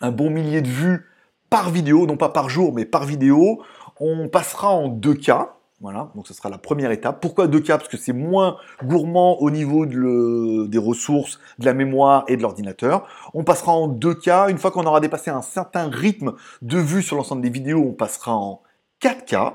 un 0.00 0.10
bon 0.10 0.28
millier 0.28 0.60
de 0.60 0.68
vues 0.68 1.04
par 1.50 1.70
vidéo, 1.70 2.06
non 2.06 2.16
pas 2.16 2.28
par 2.28 2.48
jour, 2.48 2.74
mais 2.74 2.84
par 2.84 3.04
vidéo, 3.04 3.62
on 4.00 4.28
passera 4.28 4.70
en 4.70 4.88
2K. 4.88 5.48
Voilà, 5.80 6.10
donc 6.16 6.26
ce 6.26 6.34
sera 6.34 6.48
la 6.48 6.58
première 6.58 6.90
étape. 6.90 7.20
Pourquoi 7.20 7.46
2K 7.46 7.68
Parce 7.68 7.88
que 7.88 7.96
c'est 7.96 8.12
moins 8.12 8.56
gourmand 8.82 9.40
au 9.40 9.50
niveau 9.50 9.86
des 9.86 10.78
ressources, 10.78 11.38
de 11.60 11.66
la 11.66 11.72
mémoire 11.72 12.24
et 12.26 12.36
de 12.36 12.42
l'ordinateur. 12.42 13.06
On 13.32 13.44
passera 13.44 13.72
en 13.72 13.88
2K. 13.88 14.50
Une 14.50 14.58
fois 14.58 14.72
qu'on 14.72 14.86
aura 14.86 14.98
dépassé 15.00 15.30
un 15.30 15.42
certain 15.42 15.88
rythme 15.88 16.32
de 16.62 16.78
vue 16.78 17.02
sur 17.02 17.14
l'ensemble 17.14 17.42
des 17.42 17.50
vidéos, 17.50 17.84
on 17.86 17.92
passera 17.92 18.34
en 18.34 18.60
4K. 19.02 19.54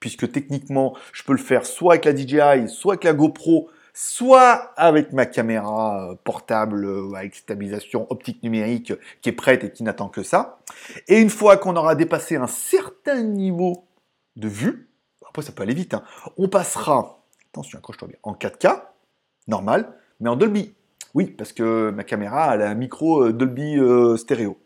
Puisque 0.00 0.30
techniquement, 0.30 0.94
je 1.12 1.22
peux 1.24 1.32
le 1.32 1.38
faire 1.38 1.66
soit 1.66 1.94
avec 1.94 2.04
la 2.06 2.16
DJI, 2.16 2.68
soit 2.68 2.94
avec 2.94 3.04
la 3.04 3.12
GoPro, 3.12 3.68
soit 3.98 4.72
avec 4.76 5.12
ma 5.12 5.26
caméra 5.26 6.10
euh, 6.10 6.14
portable 6.22 6.84
euh, 6.84 7.12
avec 7.14 7.34
stabilisation 7.34 8.06
optique 8.10 8.44
numérique 8.44 8.92
qui 9.20 9.30
est 9.30 9.32
prête 9.32 9.64
et 9.64 9.72
qui 9.72 9.82
n'attend 9.82 10.08
que 10.08 10.22
ça. 10.22 10.60
Et 11.08 11.20
une 11.20 11.30
fois 11.30 11.56
qu'on 11.56 11.74
aura 11.74 11.96
dépassé 11.96 12.36
un 12.36 12.46
certain 12.46 13.24
niveau 13.24 13.88
de 14.36 14.46
vue, 14.46 14.88
après 15.28 15.42
ça 15.42 15.50
peut 15.50 15.64
aller 15.64 15.74
vite, 15.74 15.94
hein, 15.94 16.04
on 16.36 16.48
passera, 16.48 17.24
attention, 17.50 17.76
accroche-toi 17.78 18.06
bien, 18.06 18.18
en 18.22 18.34
4K, 18.34 18.82
normal, 19.48 19.92
mais 20.20 20.30
en 20.30 20.36
Dolby. 20.36 20.74
Oui, 21.14 21.26
parce 21.26 21.52
que 21.52 21.90
ma 21.90 22.04
caméra 22.04 22.44
a 22.44 22.68
un 22.68 22.74
micro 22.74 23.24
euh, 23.24 23.32
Dolby 23.32 23.80
stéréo 24.16 24.58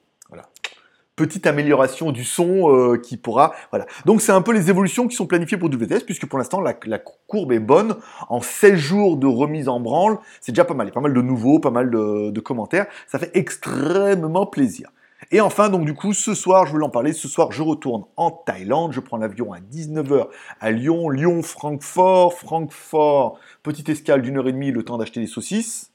petite 1.16 1.46
amélioration 1.46 2.12
du 2.12 2.24
son 2.24 2.70
euh, 2.70 2.96
qui 2.96 3.16
pourra... 3.16 3.52
Voilà. 3.70 3.86
Donc 4.06 4.20
c'est 4.20 4.32
un 4.32 4.42
peu 4.42 4.52
les 4.52 4.70
évolutions 4.70 5.08
qui 5.08 5.16
sont 5.16 5.26
planifiées 5.26 5.58
pour 5.58 5.68
WTS, 5.68 6.04
puisque 6.04 6.26
pour 6.26 6.38
l'instant 6.38 6.60
la, 6.60 6.72
courbe 6.72 7.52
est 7.52 7.58
bonne. 7.58 7.96
En 8.28 8.40
16 8.40 8.74
jours 8.74 9.16
de 9.16 9.26
remise 9.26 9.68
en 9.68 9.80
branle, 9.80 10.18
c'est 10.40 10.52
déjà 10.52 10.64
pas 10.64 10.74
mal. 10.74 10.86
Il 10.86 10.90
y 10.90 10.92
a 10.92 10.94
pas 10.94 11.00
mal 11.00 11.14
de 11.14 11.22
nouveaux, 11.22 11.58
pas 11.58 11.70
mal 11.70 11.90
de, 11.90 12.40
commentaires. 12.40 12.86
Ça 13.06 13.18
fait 13.18 13.30
extrêmement 13.34 14.46
plaisir. 14.46 14.90
Et 15.30 15.40
enfin, 15.40 15.68
donc 15.68 15.84
du 15.84 15.94
coup, 15.94 16.12
ce 16.12 16.34
soir, 16.34 16.66
je 16.66 16.72
voulais 16.72 16.84
en 16.84 16.90
parler, 16.90 17.12
ce 17.12 17.28
soir, 17.28 17.52
je 17.52 17.62
retourne 17.62 18.04
en 18.16 18.30
Thaïlande, 18.30 18.92
je 18.92 19.00
prends 19.00 19.16
l'avion 19.16 19.52
à 19.52 19.60
19h 19.60 20.26
à 20.60 20.70
Lyon, 20.72 21.08
Lyon, 21.10 21.42
Francfort, 21.42 22.34
Francfort, 22.34 23.38
petite 23.62 23.88
escale 23.88 24.20
d'une 24.22 24.36
heure 24.38 24.48
et 24.48 24.52
demie, 24.52 24.72
le 24.72 24.82
temps 24.82 24.98
d'acheter 24.98 25.20
des 25.20 25.28
saucisses. 25.28 25.92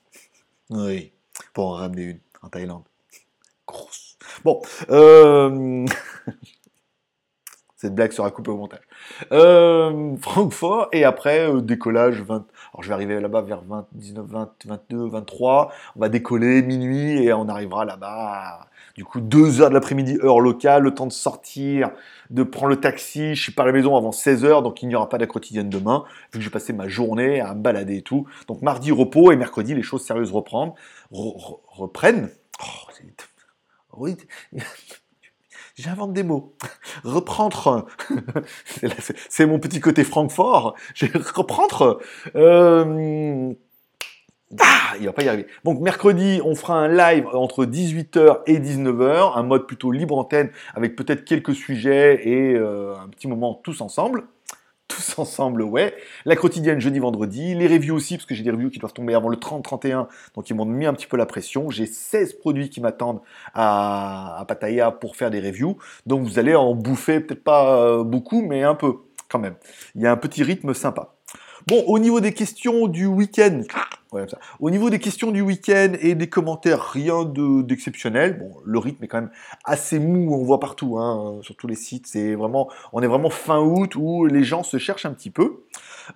Oui, 0.69 1.11
pour 1.53 1.67
en 1.67 1.73
ramener 1.73 2.03
une 2.03 2.19
en 2.41 2.49
Thaïlande. 2.49 2.83
Bon, 4.43 4.61
euh... 4.89 5.85
cette 7.75 7.93
blague 7.93 8.11
sera 8.11 8.31
coupée 8.31 8.51
au 8.51 8.57
montage. 8.57 8.81
Euh, 9.31 10.15
Francfort, 10.17 10.89
et 10.91 11.03
après, 11.03 11.49
euh, 11.49 11.61
décollage 11.61 12.21
20... 12.21 12.33
Alors 12.33 12.81
je 12.81 12.87
vais 12.87 12.93
arriver 12.93 13.19
là-bas 13.19 13.41
vers 13.41 13.61
20, 13.61 13.87
19, 13.91 14.25
20, 14.25 14.51
22, 14.65 15.07
23, 15.09 15.71
on 15.95 15.99
va 15.99 16.09
décoller 16.09 16.63
minuit, 16.63 17.23
et 17.23 17.33
on 17.33 17.47
arrivera 17.47 17.85
là-bas 17.85 18.67
du 18.97 19.05
coup 19.05 19.21
2 19.21 19.61
heures 19.61 19.69
de 19.69 19.75
l'après-midi, 19.75 20.17
heure 20.23 20.39
locale, 20.39 20.81
le 20.81 20.93
temps 20.93 21.05
de 21.05 21.11
sortir, 21.11 21.91
de 22.31 22.41
prendre 22.41 22.69
le 22.69 22.79
taxi, 22.79 23.35
je 23.35 23.43
suis 23.43 23.51
pas 23.51 23.61
à 23.61 23.67
la 23.67 23.71
maison 23.71 23.95
avant 23.95 24.11
16 24.11 24.43
heures, 24.43 24.63
donc 24.63 24.81
il 24.81 24.87
n'y 24.87 24.95
aura 24.95 25.07
pas 25.07 25.19
de 25.19 25.25
quotidienne 25.25 25.69
demain, 25.69 26.03
vu 26.33 26.39
que 26.39 26.41
je 26.41 26.49
vais 26.49 26.53
passer 26.53 26.73
ma 26.73 26.87
journée 26.87 27.39
à 27.39 27.53
me 27.53 27.61
balader 27.61 27.97
et 27.97 28.01
tout. 28.01 28.25
Donc 28.47 28.63
mardi, 28.63 28.91
repos, 28.91 29.31
et 29.31 29.35
mercredi, 29.35 29.75
les 29.75 29.83
choses 29.83 30.03
sérieuses 30.03 30.31
reprennent. 30.31 30.73
Oh, 31.11 32.87
j'invente 35.75 36.13
des 36.13 36.23
mots. 36.23 36.55
Reprendre, 37.03 37.87
c'est 39.29 39.45
mon 39.45 39.59
petit 39.59 39.79
côté 39.79 40.03
Francfort. 40.03 40.75
Reprendre. 41.35 41.99
Euh, 42.35 43.53
ah, 44.59 44.93
il 44.99 45.05
va 45.05 45.13
pas 45.13 45.23
y 45.23 45.27
arriver. 45.27 45.47
Donc 45.65 45.81
mercredi, 45.81 46.39
on 46.43 46.55
fera 46.55 46.75
un 46.75 46.87
live 46.87 47.27
entre 47.33 47.65
18h 47.65 48.43
et 48.45 48.59
19h, 48.59 49.37
un 49.37 49.43
mode 49.43 49.67
plutôt 49.67 49.91
libre 49.91 50.17
antenne 50.17 50.51
avec 50.73 50.95
peut-être 50.95 51.25
quelques 51.25 51.53
sujets 51.53 52.27
et 52.27 52.55
euh, 52.55 52.95
un 52.95 53.09
petit 53.09 53.27
moment 53.27 53.55
tous 53.55 53.81
ensemble 53.81 54.23
ensemble, 55.17 55.61
ouais. 55.61 55.95
La 56.25 56.35
quotidienne 56.35 56.79
jeudi, 56.79 56.99
vendredi. 56.99 57.55
Les 57.55 57.67
reviews 57.67 57.95
aussi, 57.95 58.17
parce 58.17 58.25
que 58.25 58.35
j'ai 58.35 58.43
des 58.43 58.51
reviews 58.51 58.69
qui 58.69 58.79
doivent 58.79 58.93
tomber 58.93 59.13
avant 59.13 59.29
le 59.29 59.37
30-31, 59.37 60.07
donc 60.35 60.49
ils 60.49 60.55
m'ont 60.55 60.65
mis 60.65 60.85
un 60.85 60.93
petit 60.93 61.07
peu 61.07 61.17
la 61.17 61.25
pression. 61.25 61.69
J'ai 61.69 61.85
16 61.85 62.33
produits 62.33 62.69
qui 62.69 62.81
m'attendent 62.81 63.21
à, 63.53 64.39
à 64.39 64.45
Pattaya 64.45 64.91
pour 64.91 65.15
faire 65.15 65.31
des 65.31 65.39
reviews. 65.39 65.77
Donc 66.05 66.23
vous 66.23 66.39
allez 66.39 66.55
en 66.55 66.73
bouffer 66.75 67.19
peut-être 67.19 67.43
pas 67.43 67.81
euh, 67.81 68.03
beaucoup, 68.03 68.41
mais 68.41 68.63
un 68.63 68.75
peu 68.75 68.97
quand 69.29 69.39
même. 69.39 69.55
Il 69.95 70.01
y 70.01 70.07
a 70.07 70.11
un 70.11 70.17
petit 70.17 70.43
rythme 70.43 70.73
sympa. 70.73 71.13
Bon, 71.67 71.83
au 71.87 71.99
niveau 71.99 72.21
des 72.21 72.33
questions 72.33 72.87
du 72.87 73.07
week-end, 73.07 73.61
au 74.59 74.69
niveau 74.69 74.89
des 74.89 74.99
questions 74.99 75.31
du 75.31 75.41
week-end 75.41 75.93
et 75.99 76.15
des 76.15 76.27
commentaires, 76.27 76.91
rien 76.91 77.25
d'exceptionnel. 77.25 78.39
bon, 78.39 78.51
le 78.65 78.79
rythme 78.79 79.03
est 79.03 79.07
quand 79.07 79.21
même 79.21 79.31
assez 79.65 79.99
mou, 79.99 80.33
on 80.33 80.43
voit 80.43 80.59
partout, 80.59 80.97
hein, 80.97 81.39
sur 81.41 81.55
tous 81.55 81.67
les 81.67 81.75
sites. 81.75 82.07
C'est 82.07 82.35
vraiment, 82.35 82.69
on 82.93 83.01
est 83.01 83.07
vraiment 83.07 83.29
fin 83.29 83.59
août 83.59 83.95
où 83.95 84.25
les 84.25 84.43
gens 84.43 84.63
se 84.63 84.77
cherchent 84.77 85.05
un 85.05 85.13
petit 85.13 85.31
peu. 85.31 85.63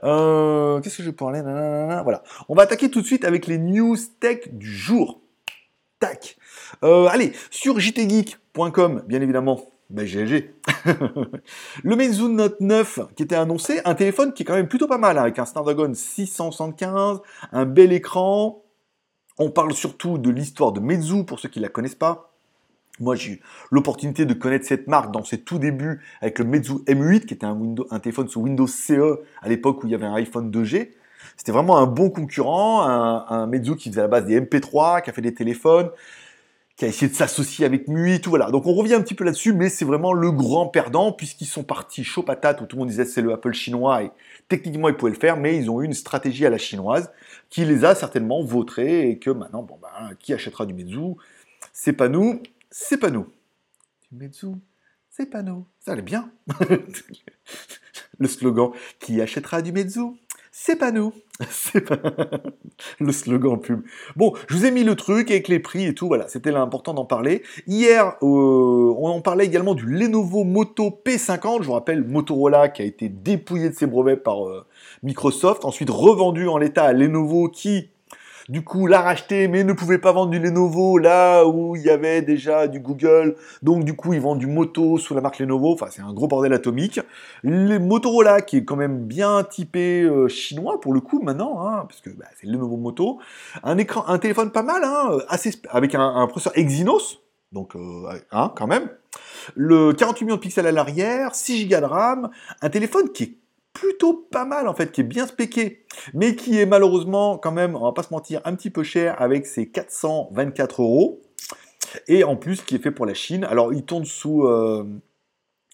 Euh, 0.03 0.79
qu'est-ce 0.81 0.97
que 0.97 1.03
je 1.03 1.09
peux 1.09 1.15
parler 1.15 1.41
Voilà. 1.41 2.23
On 2.49 2.55
va 2.55 2.63
attaquer 2.63 2.89
tout 2.89 3.01
de 3.01 3.05
suite 3.05 3.25
avec 3.25 3.47
les 3.47 3.57
news 3.57 3.97
tech 4.19 4.49
du 4.51 4.73
jour. 4.73 5.21
Tac. 5.99 6.37
Euh, 6.83 7.07
allez, 7.07 7.31
sur 7.51 7.79
jtgeek.com, 7.79 9.03
bien 9.07 9.21
évidemment, 9.21 9.70
ben 9.91 10.05
GLG. 10.05 10.53
le 11.83 11.95
Meizu 11.95 12.23
Note 12.29 12.59
9 12.59 12.99
qui 13.15 13.23
était 13.23 13.35
annoncé, 13.35 13.81
un 13.85 13.93
téléphone 13.93 14.33
qui 14.33 14.43
est 14.43 14.45
quand 14.45 14.55
même 14.55 14.67
plutôt 14.67 14.87
pas 14.87 14.97
mal, 14.97 15.17
hein, 15.17 15.21
avec 15.21 15.37
un 15.39 15.45
Snapdragon 15.45 15.93
675, 15.93 17.19
un 17.51 17.65
bel 17.65 17.91
écran. 17.91 18.63
On 19.37 19.49
parle 19.49 19.73
surtout 19.73 20.17
de 20.17 20.29
l'histoire 20.29 20.71
de 20.71 20.79
Meizu, 20.79 21.23
pour 21.25 21.39
ceux 21.39 21.49
qui 21.49 21.59
ne 21.59 21.63
la 21.63 21.69
connaissent 21.69 21.95
pas. 21.95 22.31
Moi, 22.99 23.15
j'ai 23.15 23.31
eu 23.31 23.41
l'opportunité 23.71 24.25
de 24.25 24.33
connaître 24.33 24.65
cette 24.65 24.87
marque 24.87 25.11
dans 25.11 25.23
ses 25.23 25.39
tout 25.39 25.57
débuts 25.57 26.01
avec 26.21 26.39
le 26.39 26.45
Meizu 26.45 26.73
M8, 26.87 27.25
qui 27.25 27.33
était 27.33 27.45
un, 27.45 27.53
Windows, 27.53 27.87
un 27.89 27.99
téléphone 27.99 28.27
sous 28.27 28.41
Windows 28.41 28.67
CE 28.67 29.19
à 29.41 29.49
l'époque 29.49 29.83
où 29.83 29.87
il 29.87 29.91
y 29.91 29.95
avait 29.95 30.05
un 30.05 30.13
iPhone 30.13 30.51
2G. 30.51 30.91
C'était 31.37 31.51
vraiment 31.51 31.77
un 31.77 31.87
bon 31.87 32.09
concurrent, 32.09 32.83
un, 32.83 33.25
un 33.27 33.47
Meizu 33.47 33.75
qui 33.75 33.89
faisait 33.89 34.01
à 34.01 34.03
la 34.03 34.09
base 34.09 34.25
des 34.25 34.39
MP3, 34.39 35.01
qui 35.01 35.09
a 35.09 35.13
fait 35.13 35.21
des 35.21 35.33
téléphones, 35.33 35.89
qui 36.81 36.85
a 36.85 36.87
essayé 36.87 37.11
de 37.11 37.15
s'associer 37.15 37.63
avec 37.63 37.87
MUI, 37.87 38.21
tout 38.21 38.31
voilà. 38.31 38.49
Donc 38.49 38.65
on 38.65 38.73
revient 38.73 38.95
un 38.95 39.03
petit 39.03 39.13
peu 39.13 39.23
là-dessus, 39.23 39.53
mais 39.53 39.69
c'est 39.69 39.85
vraiment 39.85 40.13
le 40.13 40.31
grand 40.31 40.65
perdant 40.65 41.11
puisqu'ils 41.11 41.45
sont 41.45 41.63
partis 41.63 42.03
chaud 42.03 42.23
patate 42.23 42.59
où 42.59 42.65
tout 42.65 42.75
le 42.75 42.79
monde 42.79 42.89
disait 42.89 43.05
c'est 43.05 43.21
le 43.21 43.31
Apple 43.31 43.53
chinois 43.53 44.01
et 44.01 44.11
techniquement 44.47 44.89
ils 44.89 44.97
pouvaient 44.97 45.11
le 45.11 45.19
faire, 45.19 45.37
mais 45.37 45.55
ils 45.55 45.69
ont 45.69 45.79
eu 45.83 45.85
une 45.85 45.93
stratégie 45.93 46.43
à 46.43 46.49
la 46.49 46.57
chinoise 46.57 47.11
qui 47.51 47.65
les 47.65 47.85
a 47.85 47.93
certainement 47.93 48.43
vautrés 48.43 49.11
et 49.11 49.19
que 49.19 49.29
maintenant, 49.29 49.61
bon 49.61 49.77
ben, 49.79 50.15
qui 50.15 50.33
achètera 50.33 50.65
du 50.65 50.73
Meizu? 50.73 51.13
C'est 51.71 51.93
pas 51.93 52.09
nous, 52.09 52.41
c'est 52.71 52.97
pas 52.97 53.11
nous. 53.11 53.27
Du 54.11 54.17
Meizu, 54.17 54.47
c'est 55.07 55.27
pas 55.27 55.43
nous. 55.43 55.67
Ça 55.81 55.91
allait 55.91 56.01
bien. 56.01 56.31
le 58.17 58.27
slogan 58.27 58.71
qui 58.97 59.21
achètera 59.21 59.61
du 59.61 59.71
Meizu? 59.71 60.15
C'est 60.63 60.75
pas 60.75 60.91
nous. 60.91 61.11
C'est 61.49 61.81
pas 61.81 61.97
le 62.99 63.11
slogan 63.11 63.59
pub. 63.59 63.81
Bon, 64.15 64.33
je 64.47 64.55
vous 64.55 64.65
ai 64.67 64.69
mis 64.69 64.83
le 64.83 64.95
truc 64.95 65.31
avec 65.31 65.47
les 65.47 65.57
prix 65.57 65.87
et 65.87 65.95
tout, 65.95 66.07
voilà, 66.07 66.27
c'était 66.27 66.51
l'important 66.51 66.93
d'en 66.93 67.05
parler. 67.05 67.41
Hier, 67.65 68.15
euh, 68.21 68.93
on 68.95 69.07
en 69.07 69.21
parlait 69.21 69.45
également 69.45 69.73
du 69.73 69.87
Lenovo 69.87 70.43
Moto 70.43 70.95
P50, 71.03 71.63
je 71.63 71.67
vous 71.67 71.73
rappelle 71.73 72.03
Motorola 72.03 72.69
qui 72.69 72.83
a 72.83 72.85
été 72.85 73.09
dépouillé 73.09 73.71
de 73.71 73.73
ses 73.73 73.87
brevets 73.87 74.21
par 74.21 74.47
euh, 74.47 74.63
Microsoft, 75.01 75.65
ensuite 75.65 75.89
revendu 75.89 76.47
en 76.47 76.59
l'état 76.59 76.83
à 76.83 76.93
Lenovo 76.93 77.49
qui 77.49 77.89
du 78.49 78.63
coup 78.63 78.87
l'a 78.87 79.01
racheté 79.01 79.47
mais 79.47 79.63
ne 79.63 79.73
pouvait 79.73 79.97
pas 79.97 80.11
vendre 80.11 80.31
du 80.31 80.39
Lenovo 80.39 80.97
là 80.97 81.45
où 81.45 81.75
il 81.75 81.83
y 81.83 81.89
avait 81.89 82.21
déjà 82.21 82.67
du 82.67 82.79
Google. 82.79 83.35
Donc 83.61 83.83
du 83.83 83.95
coup 83.95 84.13
ils 84.13 84.21
vendent 84.21 84.39
du 84.39 84.47
Moto 84.47 84.97
sous 84.97 85.13
la 85.13 85.21
marque 85.21 85.39
Lenovo. 85.39 85.73
Enfin 85.73 85.87
c'est 85.89 86.01
un 86.01 86.13
gros 86.13 86.27
bordel 86.27 86.53
atomique. 86.53 86.99
Les 87.43 87.79
Motorola 87.79 88.41
qui 88.41 88.57
est 88.57 88.65
quand 88.65 88.75
même 88.75 89.05
bien 89.05 89.43
typé 89.43 90.01
euh, 90.03 90.27
chinois 90.27 90.79
pour 90.79 90.93
le 90.93 91.01
coup 91.01 91.21
maintenant, 91.21 91.65
hein, 91.65 91.85
parce 91.87 92.01
que 92.01 92.09
bah, 92.09 92.25
c'est 92.39 92.47
le 92.47 92.53
Lenovo 92.53 92.77
Moto. 92.77 93.19
Un 93.63 93.77
écran, 93.77 94.03
un 94.07 94.17
téléphone 94.17 94.51
pas 94.51 94.63
mal, 94.63 94.83
hein, 94.83 95.17
assez 95.27 95.51
avec 95.69 95.95
un, 95.95 96.27
processeur 96.27 96.57
Exynos. 96.57 97.21
Donc, 97.51 97.75
euh, 97.75 98.07
hein, 98.31 98.51
quand 98.55 98.67
même. 98.67 98.89
Le 99.55 99.91
48 99.93 100.25
millions 100.25 100.35
de 100.37 100.41
pixels 100.41 100.67
à 100.67 100.71
l'arrière, 100.71 101.35
6 101.35 101.67
Go 101.67 101.79
de 101.79 101.85
RAM, 101.85 102.29
un 102.61 102.69
téléphone 102.69 103.11
qui 103.11 103.23
est 103.23 103.35
plutôt 103.81 104.13
pas 104.13 104.45
mal 104.45 104.67
en 104.67 104.75
fait, 104.75 104.91
qui 104.91 105.01
est 105.01 105.05
bien 105.05 105.25
spéqué, 105.25 105.85
mais 106.13 106.35
qui 106.35 106.59
est 106.59 106.67
malheureusement 106.67 107.39
quand 107.39 107.51
même, 107.51 107.75
on 107.75 107.85
va 107.85 107.93
pas 107.93 108.03
se 108.03 108.13
mentir, 108.13 108.39
un 108.45 108.55
petit 108.55 108.69
peu 108.69 108.83
cher 108.83 109.19
avec 109.19 109.47
ses 109.47 109.69
424 109.69 110.83
euros. 110.83 111.21
Et 112.07 112.23
en 112.23 112.35
plus, 112.35 112.61
qui 112.61 112.75
est 112.75 112.79
fait 112.79 112.91
pour 112.91 113.05
la 113.05 113.13
Chine. 113.13 113.43
Alors, 113.43 113.73
il 113.73 113.83
tourne 113.83 114.05
sous 114.05 114.45
euh, 114.45 114.85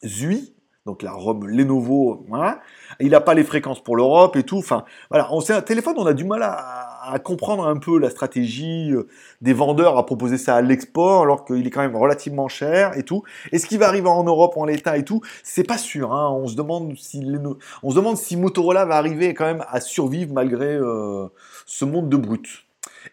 Zui, 0.03 0.55
donc 0.87 1.03
la 1.03 1.11
ROM 1.11 1.45
Lenovo, 1.47 2.25
voilà. 2.29 2.61
Il 2.99 3.09
n'a 3.09 3.21
pas 3.21 3.35
les 3.35 3.43
fréquences 3.43 3.83
pour 3.83 3.95
l'Europe 3.97 4.35
et 4.37 4.43
tout. 4.43 4.57
Enfin, 4.57 4.85
voilà, 5.11 5.27
on, 5.31 5.41
c'est 5.41 5.53
un 5.53 5.61
téléphone, 5.61 5.95
on 5.97 6.05
a 6.05 6.13
du 6.13 6.23
mal 6.23 6.41
à, 6.41 7.19
comprendre 7.23 7.65
un 7.65 7.77
peu 7.77 7.99
la 7.99 8.09
stratégie 8.09 8.91
euh, 8.91 9.07
des 9.41 9.53
vendeurs 9.53 9.97
à 9.97 10.05
proposer 10.05 10.37
ça 10.37 10.55
à 10.55 10.61
l'export, 10.61 11.23
alors 11.23 11.45
qu'il 11.45 11.65
est 11.65 11.69
quand 11.69 11.81
même 11.81 11.95
relativement 11.95 12.47
cher 12.47 12.97
et 12.97 13.03
tout. 13.03 13.23
Est-ce 13.51 13.65
qu'il 13.65 13.79
va 13.79 13.87
arriver 13.87 14.09
en 14.09 14.23
Europe 14.23 14.53
en 14.57 14.65
l'état 14.65 14.97
et 14.97 15.05
tout? 15.05 15.21
C'est 15.43 15.63
pas 15.63 15.77
sûr. 15.77 16.13
Hein. 16.13 16.29
On 16.31 16.47
se 16.47 16.55
demande 16.55 16.97
si 16.97 17.23
on 17.83 17.91
se 17.91 17.95
demande 17.95 18.17
si 18.17 18.35
Motorola 18.35 18.85
va 18.85 18.95
arriver 18.95 19.33
quand 19.33 19.45
même 19.45 19.63
à 19.69 19.79
survivre 19.79 20.33
malgré 20.33 20.67
euh, 20.67 21.27
ce 21.65 21.85
monde 21.85 22.09
de 22.09 22.17
brut. 22.17 22.65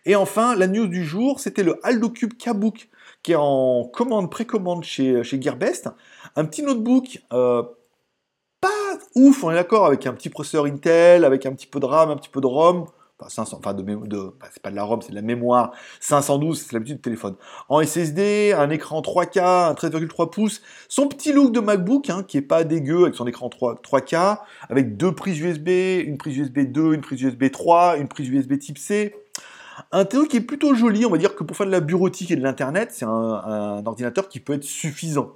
Et 0.07 0.17
enfin, 0.17 0.55
la 0.57 0.67
news 0.67 0.87
du 0.87 1.05
jour, 1.05 1.41
c'était 1.41 1.63
le 1.63 1.79
Aldocube 1.83 2.35
Kabook 2.35 2.89
qui 3.25 3.33
est 3.33 3.37
en 3.37 3.85
commande, 3.85 4.31
précommande 4.31 4.85
chez, 4.85 5.25
chez 5.25 5.43
Gearbest. 5.43 5.89
Un 6.37 6.45
petit 6.45 6.63
notebook, 6.63 7.23
euh, 7.33 7.63
pas 8.61 8.69
ouf, 9.17 9.43
on 9.43 9.51
est 9.51 9.55
d'accord, 9.55 9.87
avec 9.87 10.07
un 10.07 10.13
petit 10.13 10.29
processeur 10.29 10.67
Intel, 10.67 11.25
avec 11.25 11.47
un 11.47 11.53
petit 11.53 11.67
peu 11.67 11.81
de 11.81 11.87
RAM, 11.87 12.11
un 12.11 12.17
petit 12.17 12.29
peu 12.29 12.41
de 12.41 12.47
ROM. 12.47 12.87
Enfin, 13.19 13.31
500, 13.31 13.59
enfin 13.61 13.75
de, 13.75 13.83
de 13.83 14.33
c'est 14.53 14.61
pas 14.61 14.71
de 14.71 14.77
la 14.77 14.85
ROM, 14.85 15.01
c'est 15.01 15.11
de 15.11 15.15
la 15.15 15.23
mémoire. 15.23 15.73
512, 16.01 16.61
c'est 16.61 16.73
l'habitude 16.75 16.97
de 16.99 17.03
téléphone. 17.03 17.37
En 17.71 17.81
SSD, 17.81 18.53
un 18.53 18.69
écran 18.69 19.01
3K, 19.01 19.71
un 19.71 19.73
13,3 19.73 20.31
pouces. 20.31 20.61
Son 20.89 21.09
petit 21.09 21.33
look 21.33 21.53
de 21.53 21.61
MacBook, 21.61 22.11
hein, 22.11 22.25
qui 22.25 22.37
est 22.37 22.43
pas 22.43 22.63
dégueu, 22.65 23.05
avec 23.05 23.15
son 23.15 23.27
écran 23.27 23.49
3, 23.49 23.77
3K, 23.77 24.41
avec 24.69 24.99
deux 24.99 25.13
prises 25.13 25.39
USB, 25.39 25.69
une 25.69 26.19
prise 26.19 26.37
USB 26.37 26.71
2, 26.71 26.93
une 26.93 27.01
prise 27.01 27.23
USB 27.23 27.51
3, 27.51 27.97
une 27.97 28.09
prise 28.09 28.29
USB 28.29 28.59
Type 28.59 28.77
C 28.77 29.15
un 29.93 30.05
théo 30.05 30.25
qui 30.25 30.37
est 30.37 30.41
plutôt 30.41 30.75
joli, 30.75 31.05
on 31.07 31.11
va 31.11 31.19
dire 31.19 31.35
que 31.35 31.45
pour 31.45 31.57
faire 31.57 31.67
de 31.67 31.73
la 31.73 31.81
bureautique 31.81 32.31
et 32.31 32.37
de 32.37 32.43
l'internet, 32.43 32.91
c'est 32.93 33.05
un, 33.05 33.83
ordinateur 33.87 34.29
qui 34.29 34.41
peut 34.41 34.55
être 34.55 34.65
suffisant. 34.65 35.33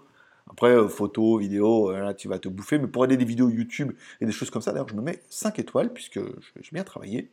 Après, 0.50 0.70
euh, 0.70 0.88
photo, 0.88 1.36
vidéo, 1.36 1.90
euh, 1.90 2.00
là, 2.00 2.14
tu 2.14 2.26
vas 2.26 2.38
te 2.38 2.48
bouffer, 2.48 2.78
mais 2.78 2.86
pour 2.86 3.04
aider 3.04 3.18
des 3.18 3.24
vidéos 3.26 3.50
YouTube 3.50 3.92
et 4.20 4.26
des 4.26 4.32
choses 4.32 4.48
comme 4.48 4.62
ça, 4.62 4.72
d'ailleurs, 4.72 4.88
je 4.88 4.94
me 4.94 5.02
mets 5.02 5.20
5 5.28 5.58
étoiles, 5.58 5.92
puisque 5.92 6.18
j'ai 6.18 6.70
bien 6.72 6.84
travaillé. 6.84 7.30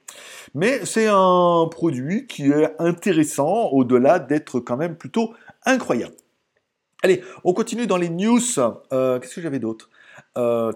Mais 0.54 0.86
c'est 0.86 1.08
un 1.08 1.68
produit 1.72 2.28
qui 2.28 2.52
est 2.52 2.76
intéressant, 2.80 3.70
au-delà 3.72 4.20
d'être 4.20 4.60
quand 4.60 4.76
même 4.76 4.98
plutôt 4.98 5.34
incroyable. 5.66 6.16
Allez, 7.04 7.24
on 7.44 7.54
continue 7.54 7.88
dans 7.88 7.98
les 7.98 8.10
news. 8.10 8.40
Euh, 8.92 9.20
qu'est-ce 9.20 9.36
que 9.36 9.42
j'avais 9.42 9.60
d'autre? 9.60 9.90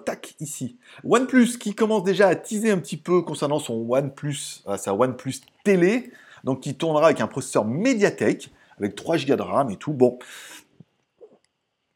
Tac, 0.05 0.35
ici. 0.39 0.77
OnePlus 1.03 1.57
qui 1.59 1.75
commence 1.75 2.03
déjà 2.03 2.27
à 2.27 2.35
teaser 2.35 2.71
un 2.71 2.77
petit 2.77 2.97
peu 2.97 3.21
concernant 3.21 3.59
son 3.59 3.85
OnePlus, 3.89 4.63
sa 4.77 4.93
OnePlus 4.93 5.41
télé 5.63 6.11
donc 6.43 6.61
qui 6.61 6.75
tournera 6.75 7.07
avec 7.07 7.21
un 7.21 7.27
processeur 7.27 7.65
Mediatek, 7.65 8.51
avec 8.77 8.95
3 8.95 9.17
Go 9.17 9.35
de 9.35 9.41
RAM 9.41 9.69
et 9.69 9.75
tout. 9.75 9.93
Bon, 9.93 10.19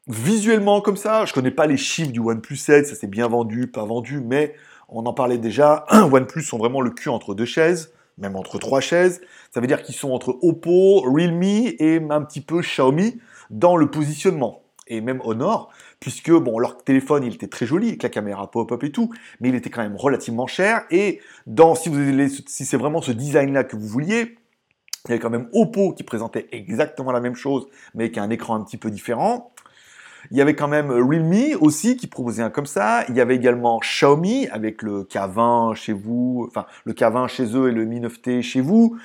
visuellement 0.06 0.80
comme 0.80 0.96
ça, 0.96 1.24
je 1.24 1.32
connais 1.32 1.50
pas 1.50 1.66
les 1.66 1.76
chiffres 1.76 2.12
du 2.12 2.20
OnePlus 2.20 2.56
7, 2.56 2.86
ça 2.86 2.94
s'est 2.94 3.06
bien 3.06 3.28
vendu, 3.28 3.66
pas 3.70 3.84
vendu, 3.84 4.20
mais 4.20 4.54
on 4.88 5.04
en 5.06 5.14
parlait 5.14 5.38
déjà. 5.38 5.86
OnePlus 6.12 6.42
sont 6.42 6.58
vraiment 6.58 6.80
le 6.80 6.90
cul 6.90 7.08
entre 7.08 7.34
deux 7.34 7.46
chaises, 7.46 7.92
même 8.18 8.36
entre 8.36 8.58
trois 8.58 8.80
chaises. 8.80 9.20
Ça 9.50 9.60
veut 9.60 9.66
dire 9.66 9.82
qu'ils 9.82 9.94
sont 9.94 10.10
entre 10.10 10.38
Oppo, 10.42 11.00
Realme 11.00 11.42
et 11.42 12.00
un 12.10 12.22
petit 12.22 12.40
peu 12.40 12.60
Xiaomi 12.60 13.20
dans 13.50 13.76
le 13.76 13.90
positionnement. 13.90 14.62
Et 14.86 15.00
même 15.00 15.22
Honor, 15.24 15.72
puisque 16.04 16.32
bon, 16.32 16.58
leur 16.58 16.84
téléphone, 16.84 17.24
il 17.24 17.32
était 17.32 17.46
très 17.46 17.64
joli, 17.64 17.88
avec 17.88 18.02
la 18.02 18.10
caméra 18.10 18.50
pop-up 18.50 18.84
et 18.84 18.92
tout, 18.92 19.10
mais 19.40 19.48
il 19.48 19.54
était 19.54 19.70
quand 19.70 19.80
même 19.80 19.96
relativement 19.96 20.46
cher. 20.46 20.82
Et 20.90 21.22
dans, 21.46 21.74
si, 21.74 21.90
si 22.46 22.66
c'est 22.66 22.76
vraiment 22.76 23.00
ce 23.00 23.10
design-là 23.10 23.64
que 23.64 23.74
vous 23.74 23.86
vouliez, 23.86 24.36
il 25.06 25.08
y 25.08 25.12
avait 25.12 25.18
quand 25.18 25.30
même 25.30 25.48
Oppo 25.54 25.94
qui 25.94 26.02
présentait 26.02 26.46
exactement 26.52 27.10
la 27.10 27.20
même 27.20 27.34
chose, 27.34 27.68
mais 27.94 28.04
avec 28.04 28.18
un 28.18 28.28
écran 28.28 28.54
un 28.54 28.64
petit 28.64 28.76
peu 28.76 28.90
différent. 28.90 29.54
Il 30.30 30.36
y 30.36 30.42
avait 30.42 30.54
quand 30.54 30.68
même 30.68 30.90
Realme 30.90 31.56
aussi 31.62 31.96
qui 31.96 32.06
proposait 32.06 32.42
un 32.42 32.50
comme 32.50 32.66
ça. 32.66 33.06
Il 33.08 33.16
y 33.16 33.22
avait 33.22 33.36
également 33.36 33.78
Xiaomi 33.78 34.46
avec 34.48 34.82
le 34.82 35.04
K20 35.04 35.74
chez 35.74 35.94
vous, 35.94 36.44
enfin 36.46 36.66
le 36.84 36.92
K20 36.92 37.28
chez 37.28 37.56
eux 37.56 37.70
et 37.70 37.72
le 37.72 37.86
Mi 37.86 38.00
9T 38.00 38.42
chez 38.42 38.60
vous. 38.60 38.98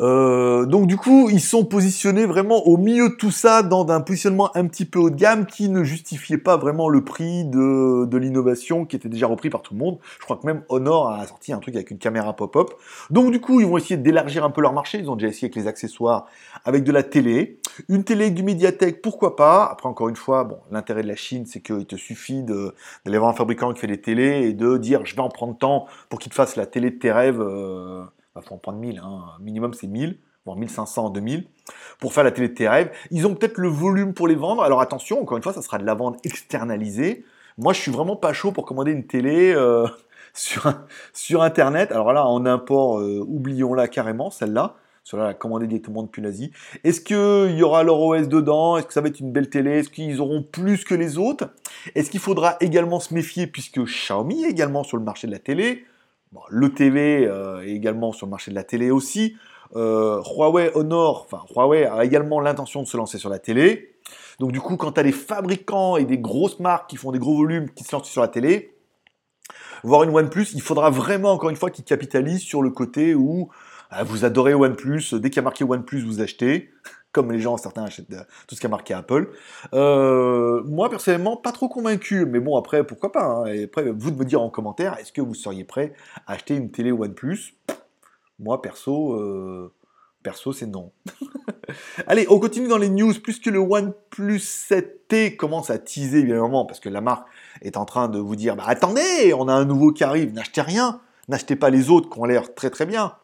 Euh, 0.00 0.64
donc 0.66 0.86
du 0.86 0.96
coup, 0.96 1.28
ils 1.30 1.40
sont 1.40 1.64
positionnés 1.64 2.26
vraiment 2.26 2.66
au 2.66 2.76
milieu 2.76 3.08
de 3.08 3.14
tout 3.14 3.30
ça, 3.30 3.62
dans 3.62 3.88
un 3.88 4.00
positionnement 4.00 4.56
un 4.56 4.66
petit 4.66 4.84
peu 4.84 4.98
haut 4.98 5.10
de 5.10 5.16
gamme 5.16 5.46
qui 5.46 5.68
ne 5.68 5.82
justifiait 5.82 6.38
pas 6.38 6.56
vraiment 6.56 6.88
le 6.88 7.02
prix 7.02 7.44
de, 7.44 8.04
de 8.04 8.16
l'innovation 8.16 8.84
qui 8.84 8.96
était 8.96 9.08
déjà 9.08 9.26
repris 9.26 9.50
par 9.50 9.62
tout 9.62 9.74
le 9.74 9.80
monde. 9.80 9.98
Je 10.18 10.24
crois 10.24 10.36
que 10.36 10.46
même 10.46 10.62
Honor 10.68 11.10
a 11.10 11.26
sorti 11.26 11.52
un 11.52 11.58
truc 11.58 11.74
avec 11.74 11.90
une 11.90 11.98
caméra 11.98 12.34
pop-up. 12.34 12.70
Donc 13.10 13.30
du 13.32 13.40
coup, 13.40 13.60
ils 13.60 13.66
vont 13.66 13.76
essayer 13.76 13.96
d'élargir 13.96 14.44
un 14.44 14.50
peu 14.50 14.60
leur 14.60 14.72
marché. 14.72 14.98
Ils 14.98 15.10
ont 15.10 15.16
déjà 15.16 15.28
essayé 15.28 15.46
avec 15.46 15.56
les 15.56 15.66
accessoires, 15.66 16.26
avec 16.64 16.84
de 16.84 16.92
la 16.92 17.02
télé. 17.02 17.58
Une 17.88 18.04
télé 18.04 18.24
avec 18.24 18.34
du 18.34 18.42
médiathèque, 18.42 19.02
pourquoi 19.02 19.36
pas? 19.36 19.68
Après, 19.70 19.88
encore 19.88 20.08
une 20.08 20.16
fois, 20.16 20.44
bon, 20.44 20.58
l'intérêt 20.70 21.02
de 21.02 21.08
la 21.08 21.16
Chine, 21.16 21.44
c'est 21.46 21.60
qu'il 21.60 21.86
te 21.86 21.96
suffit 21.96 22.42
d'aller 22.42 23.18
voir 23.18 23.30
un 23.30 23.34
fabricant 23.34 23.72
qui 23.72 23.80
fait 23.80 23.86
des 23.86 24.00
télés 24.00 24.48
et 24.48 24.52
de 24.52 24.76
dire 24.76 25.04
je 25.04 25.14
vais 25.14 25.22
en 25.22 25.28
prendre 25.28 25.56
tant 25.56 25.86
pour 26.08 26.18
qu'il 26.18 26.30
te 26.30 26.34
fasse 26.34 26.56
la 26.56 26.66
télé 26.66 26.90
de 26.90 26.98
tes 26.98 27.12
rêves. 27.12 27.40
Euh, 27.40 28.02
il 28.42 28.48
faut 28.48 28.54
en 28.54 28.58
prendre 28.58 28.78
1000, 28.78 28.98
hein. 28.98 29.24
minimum 29.40 29.74
c'est 29.74 29.86
1000, 29.86 30.18
voire 30.44 30.56
1500, 30.56 31.10
2000, 31.10 31.46
pour 32.00 32.12
faire 32.12 32.24
la 32.24 32.30
télé 32.30 32.48
de 32.48 32.54
tes 32.54 32.68
rêves. 32.68 32.90
Ils 33.10 33.26
ont 33.26 33.34
peut-être 33.34 33.58
le 33.58 33.68
volume 33.68 34.14
pour 34.14 34.28
les 34.28 34.34
vendre, 34.34 34.62
alors 34.62 34.80
attention, 34.80 35.20
encore 35.20 35.36
une 35.36 35.42
fois, 35.42 35.52
ça 35.52 35.62
sera 35.62 35.78
de 35.78 35.84
la 35.84 35.94
vente 35.94 36.24
externalisée. 36.24 37.24
Moi, 37.58 37.72
je 37.72 37.80
suis 37.80 37.90
vraiment 37.90 38.16
pas 38.16 38.32
chaud 38.32 38.52
pour 38.52 38.64
commander 38.64 38.92
une 38.92 39.06
télé 39.06 39.52
euh, 39.52 39.86
sur, 40.32 41.42
Internet. 41.42 41.92
Alors 41.92 42.12
là, 42.12 42.24
en 42.26 42.46
import, 42.46 43.00
euh, 43.00 43.24
oublions-la 43.26 43.88
carrément, 43.88 44.30
celle-là. 44.30 44.76
Cela 45.08 45.24
la 45.24 45.32
commander 45.32 45.66
directement 45.66 46.02
depuis 46.02 46.20
l'Asie. 46.20 46.52
Est-ce 46.84 47.00
qu'il 47.00 47.56
y 47.56 47.62
aura 47.62 47.82
leur 47.82 47.98
OS 47.98 48.28
dedans? 48.28 48.76
Est-ce 48.76 48.88
que 48.88 48.92
ça 48.92 49.00
va 49.00 49.08
être 49.08 49.20
une 49.20 49.32
belle 49.32 49.48
télé? 49.48 49.78
Est-ce 49.78 49.88
qu'ils 49.88 50.20
auront 50.20 50.42
plus 50.42 50.84
que 50.84 50.94
les 50.94 51.16
autres? 51.16 51.48
Est-ce 51.94 52.10
qu'il 52.10 52.20
faudra 52.20 52.58
également 52.60 53.00
se 53.00 53.14
méfier 53.14 53.46
puisque 53.46 53.82
Xiaomi 53.82 54.44
est 54.44 54.50
également 54.50 54.84
sur 54.84 54.98
le 54.98 55.02
marché 55.02 55.26
de 55.26 55.32
la 55.32 55.38
télé? 55.38 55.86
Le 56.50 56.72
TV 56.72 57.26
euh, 57.26 57.62
est 57.62 57.70
également 57.70 58.12
sur 58.12 58.26
le 58.26 58.30
marché 58.30 58.50
de 58.50 58.56
la 58.56 58.64
télé 58.64 58.90
aussi. 58.90 59.36
Euh, 59.76 60.22
Huawei 60.22 60.70
Honor, 60.74 61.26
enfin 61.26 61.44
Huawei 61.54 61.84
a 61.84 62.04
également 62.04 62.40
l'intention 62.40 62.82
de 62.82 62.86
se 62.86 62.96
lancer 62.96 63.18
sur 63.18 63.28
la 63.28 63.38
télé. 63.38 63.96
Donc 64.38 64.52
du 64.52 64.60
coup, 64.60 64.76
quand 64.76 64.92
tu 64.92 65.00
as 65.00 65.02
des 65.02 65.12
fabricants 65.12 65.96
et 65.96 66.04
des 66.04 66.18
grosses 66.18 66.60
marques 66.60 66.88
qui 66.88 66.96
font 66.96 67.12
des 67.12 67.18
gros 67.18 67.36
volumes 67.36 67.68
qui 67.70 67.84
se 67.84 67.94
lancent 67.94 68.08
sur 68.08 68.22
la 68.22 68.28
télé, 68.28 68.74
voir 69.82 70.04
une 70.04 70.10
OnePlus, 70.10 70.46
il 70.54 70.62
faudra 70.62 70.90
vraiment 70.90 71.32
encore 71.32 71.50
une 71.50 71.56
fois 71.56 71.70
qu'ils 71.70 71.84
capitalisent 71.84 72.42
sur 72.42 72.62
le 72.62 72.70
côté 72.70 73.14
où 73.14 73.50
ah, 73.90 74.04
vous 74.04 74.24
adorez 74.24 74.54
OnePlus, 74.54 75.14
dès 75.14 75.30
qu'il 75.30 75.36
y 75.36 75.40
a 75.40 75.42
marqué 75.42 75.64
OnePlus, 75.64 76.02
vous 76.02 76.20
achetez 76.20 76.70
comme 77.12 77.32
les 77.32 77.40
gens, 77.40 77.56
certains 77.56 77.84
achètent 77.84 78.08
tout 78.46 78.54
ce 78.54 78.60
qui 78.60 78.66
a 78.66 78.68
marqué 78.68 78.94
Apple. 78.94 79.30
Euh, 79.72 80.62
moi, 80.64 80.90
personnellement, 80.90 81.36
pas 81.36 81.52
trop 81.52 81.68
convaincu, 81.68 82.26
mais 82.26 82.40
bon, 82.40 82.56
après, 82.56 82.84
pourquoi 82.84 83.12
pas. 83.12 83.24
Hein. 83.24 83.46
Et 83.46 83.64
après, 83.64 83.90
vous 83.90 84.10
de 84.10 84.16
me 84.16 84.24
dire 84.24 84.42
en 84.42 84.50
commentaire, 84.50 84.96
est-ce 84.98 85.12
que 85.12 85.20
vous 85.20 85.34
seriez 85.34 85.64
prêt 85.64 85.94
à 86.26 86.32
acheter 86.32 86.54
une 86.54 86.70
télé 86.70 86.92
OnePlus? 86.92 87.54
Moi, 88.38 88.60
perso, 88.60 89.14
euh, 89.14 89.72
perso, 90.22 90.52
c'est 90.52 90.66
non. 90.66 90.92
Allez, 92.06 92.26
on 92.28 92.38
continue 92.38 92.68
dans 92.68 92.78
les 92.78 92.90
news, 92.90 93.14
puisque 93.22 93.46
le 93.46 93.58
OnePlus 93.58 94.38
7T 94.38 95.36
commence 95.36 95.70
à 95.70 95.78
teaser, 95.78 96.18
évidemment, 96.18 96.66
parce 96.66 96.80
que 96.80 96.88
la 96.88 97.00
marque 97.00 97.26
est 97.62 97.76
en 97.76 97.84
train 97.84 98.08
de 98.08 98.18
vous 98.18 98.36
dire, 98.36 98.54
bah, 98.54 98.64
attendez, 98.66 99.32
on 99.34 99.48
a 99.48 99.52
un 99.52 99.64
nouveau 99.64 99.92
qui 99.92 100.04
arrive, 100.04 100.32
n'achetez 100.34 100.60
rien, 100.60 101.00
n'achetez 101.28 101.56
pas 101.56 101.70
les 101.70 101.90
autres 101.90 102.10
qui 102.10 102.18
ont 102.18 102.24
l'air 102.26 102.54
très 102.54 102.70
très 102.70 102.86
bien 102.86 103.14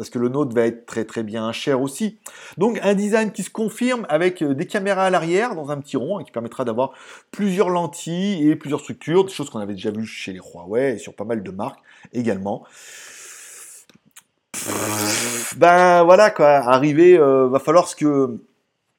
parce 0.00 0.08
que 0.08 0.18
le 0.18 0.30
nôtre 0.30 0.54
va 0.54 0.62
être 0.62 0.86
très 0.86 1.04
très 1.04 1.22
bien 1.22 1.52
cher 1.52 1.82
aussi. 1.82 2.20
Donc 2.56 2.80
un 2.82 2.94
design 2.94 3.32
qui 3.32 3.42
se 3.42 3.50
confirme 3.50 4.06
avec 4.08 4.40
euh, 4.40 4.54
des 4.54 4.66
caméras 4.66 5.04
à 5.04 5.10
l'arrière 5.10 5.54
dans 5.54 5.70
un 5.70 5.78
petit 5.78 5.98
rond 5.98 6.20
et 6.20 6.24
qui 6.24 6.30
permettra 6.30 6.64
d'avoir 6.64 6.92
plusieurs 7.30 7.68
lentilles 7.68 8.48
et 8.48 8.56
plusieurs 8.56 8.80
structures, 8.80 9.26
des 9.26 9.30
choses 9.30 9.50
qu'on 9.50 9.58
avait 9.58 9.74
déjà 9.74 9.90
vues 9.90 10.06
chez 10.06 10.32
les 10.32 10.38
Huawei 10.38 10.94
et 10.94 10.98
sur 10.98 11.12
pas 11.12 11.24
mal 11.24 11.42
de 11.42 11.50
marques 11.50 11.80
également. 12.14 12.64
Ben 15.58 16.02
voilà 16.04 16.30
quoi, 16.30 16.48
arriver, 16.48 17.18
euh, 17.18 17.48
va 17.48 17.58
falloir 17.58 17.86
ce 17.86 17.94
que 17.94 18.40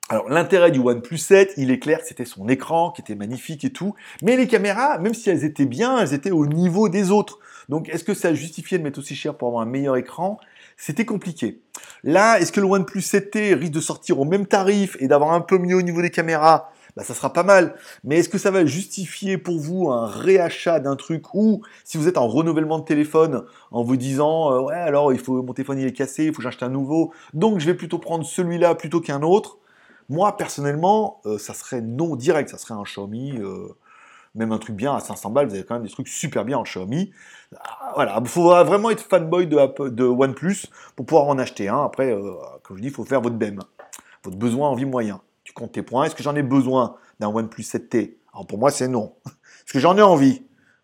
alors 0.10 0.30
l'intérêt 0.30 0.70
du 0.70 0.80
OnePlus 0.80 1.18
7, 1.18 1.54
il 1.58 1.72
est 1.72 1.80
clair, 1.80 2.02
c'était 2.04 2.26
son 2.26 2.48
écran 2.48 2.92
qui 2.92 3.02
était 3.02 3.16
magnifique 3.16 3.66
et 3.66 3.72
tout, 3.72 3.96
mais 4.22 4.38
les 4.38 4.46
caméras, 4.46 5.00
même 5.00 5.16
si 5.16 5.32
elles 5.32 5.46
étaient 5.46 5.66
bien, 5.66 5.98
elles 5.98 6.14
étaient 6.14 6.30
au 6.30 6.46
niveau 6.46 6.90
des 6.90 7.10
autres. 7.10 7.40
Donc 7.70 7.90
est-ce 7.90 8.04
que 8.04 8.14
ça 8.14 8.28
a 8.28 8.34
justifié 8.36 8.78
de 8.78 8.84
mettre 8.84 9.00
aussi 9.00 9.16
cher 9.16 9.36
pour 9.36 9.48
avoir 9.48 9.64
un 9.64 9.66
meilleur 9.66 9.98
écran? 9.98 10.38
C'était 10.82 11.06
compliqué. 11.06 11.62
Là, 12.04 12.40
est-ce 12.40 12.52
que 12.52 12.60
le 12.60 12.66
OnePlus 12.66 13.02
7T 13.02 13.54
risque 13.54 13.72
de 13.72 13.80
sortir 13.80 14.20
au 14.20 14.26
même 14.26 14.48
tarif 14.48 14.98
et 15.00 15.08
d'avoir 15.08 15.32
un 15.34 15.42
peu 15.42 15.60
mieux 15.60 15.76
au 15.76 15.84
niveau 15.84 16.02
des 16.02 16.10
caméras? 16.10 16.72
Bah, 16.96 17.04
ça 17.04 17.14
sera 17.14 17.32
pas 17.32 17.44
mal. 17.44 17.76
Mais 18.04 18.18
est-ce 18.18 18.30
que 18.30 18.40
ça 18.40 18.50
va 18.50 18.66
justifier 18.66 19.38
pour 19.38 19.60
vous 19.60 19.92
un 19.92 20.08
réachat 20.08 20.80
d'un 20.80 20.96
truc 20.96 21.36
ou 21.36 21.62
si 21.84 22.00
vous 22.00 22.08
êtes 22.08 22.18
en 22.18 22.28
renouvellement 22.28 22.80
de 22.80 22.84
téléphone 22.84 23.46
en 23.70 23.84
vous 23.84 23.96
disant 23.96 24.52
euh, 24.52 24.62
ouais 24.62 24.74
alors 24.74 25.14
il 25.14 25.20
faut 25.20 25.44
mon 25.44 25.54
téléphone 25.54 25.78
il 25.78 25.86
est 25.86 25.94
cassé, 25.94 26.26
il 26.26 26.34
faut 26.34 26.38
que 26.38 26.44
j'achète 26.44 26.64
un 26.64 26.70
nouveau, 26.70 27.14
donc 27.36 27.60
je 27.60 27.68
vais 27.68 27.76
plutôt 27.76 28.00
prendre 28.00 28.26
celui-là 28.26 28.74
plutôt 28.74 29.02
qu'un 29.02 29.22
autre. 29.22 29.60
Moi 30.10 30.36
personnellement, 30.36 31.22
euh, 31.28 31.38
ça 31.38 31.54
serait 31.54 31.82
non 31.82 32.16
direct, 32.16 32.50
ça 32.50 32.58
serait 32.58 32.74
un 32.74 32.84
Xiaomi. 32.84 33.38
Euh, 33.38 33.68
même 34.36 34.52
un 34.52 34.58
truc 34.58 34.76
bien 34.76 34.96
à 34.96 35.00
500 35.00 35.30
balles, 35.32 35.48
vous 35.48 35.56
avez 35.56 35.64
quand 35.64 35.76
même 35.76 35.84
des 35.84 35.90
trucs 35.90 36.08
super 36.08 36.46
bien 36.46 36.58
en 36.58 36.64
Xiaomi. 36.64 37.12
Ah, 37.56 37.92
voilà, 37.96 38.20
il 38.22 38.28
faut 38.28 38.44
vraiment 38.44 38.90
être 38.90 39.02
fanboy 39.02 39.48
de, 39.48 39.90
de 39.90 40.04
OnePlus 40.04 40.68
pour 40.96 41.06
pouvoir 41.06 41.28
en 41.28 41.38
acheter 41.38 41.68
un. 41.68 41.84
Après, 41.84 42.14
euh, 42.14 42.34
comme 42.64 42.78
je 42.78 42.82
dis, 42.82 42.88
il 42.88 42.94
faut 42.94 43.04
faire 43.04 43.22
votre 43.22 43.36
BEM, 43.36 43.60
votre 44.24 44.38
besoin, 44.38 44.70
envie, 44.70 44.86
moyen. 44.86 45.22
Tu 45.44 45.54
comptes 45.54 45.74
tes 45.74 45.82
points. 45.82 46.06
Est-ce 46.06 46.16
que 46.16 46.24
j'en 46.24 46.36
ai 46.36 46.44
besoin 46.44 46.96
d'un 47.20 47.28
OnePlus 47.28 47.64
7T 47.64 48.16
Alors 48.34 48.48
pour 48.48 48.58
moi, 48.58 48.72
c'est 48.72 48.88
non. 48.88 49.16
Est-ce 49.26 49.74
que 49.74 49.80
j'en 49.80 49.98
ai 49.98 50.02
envie? 50.02 50.44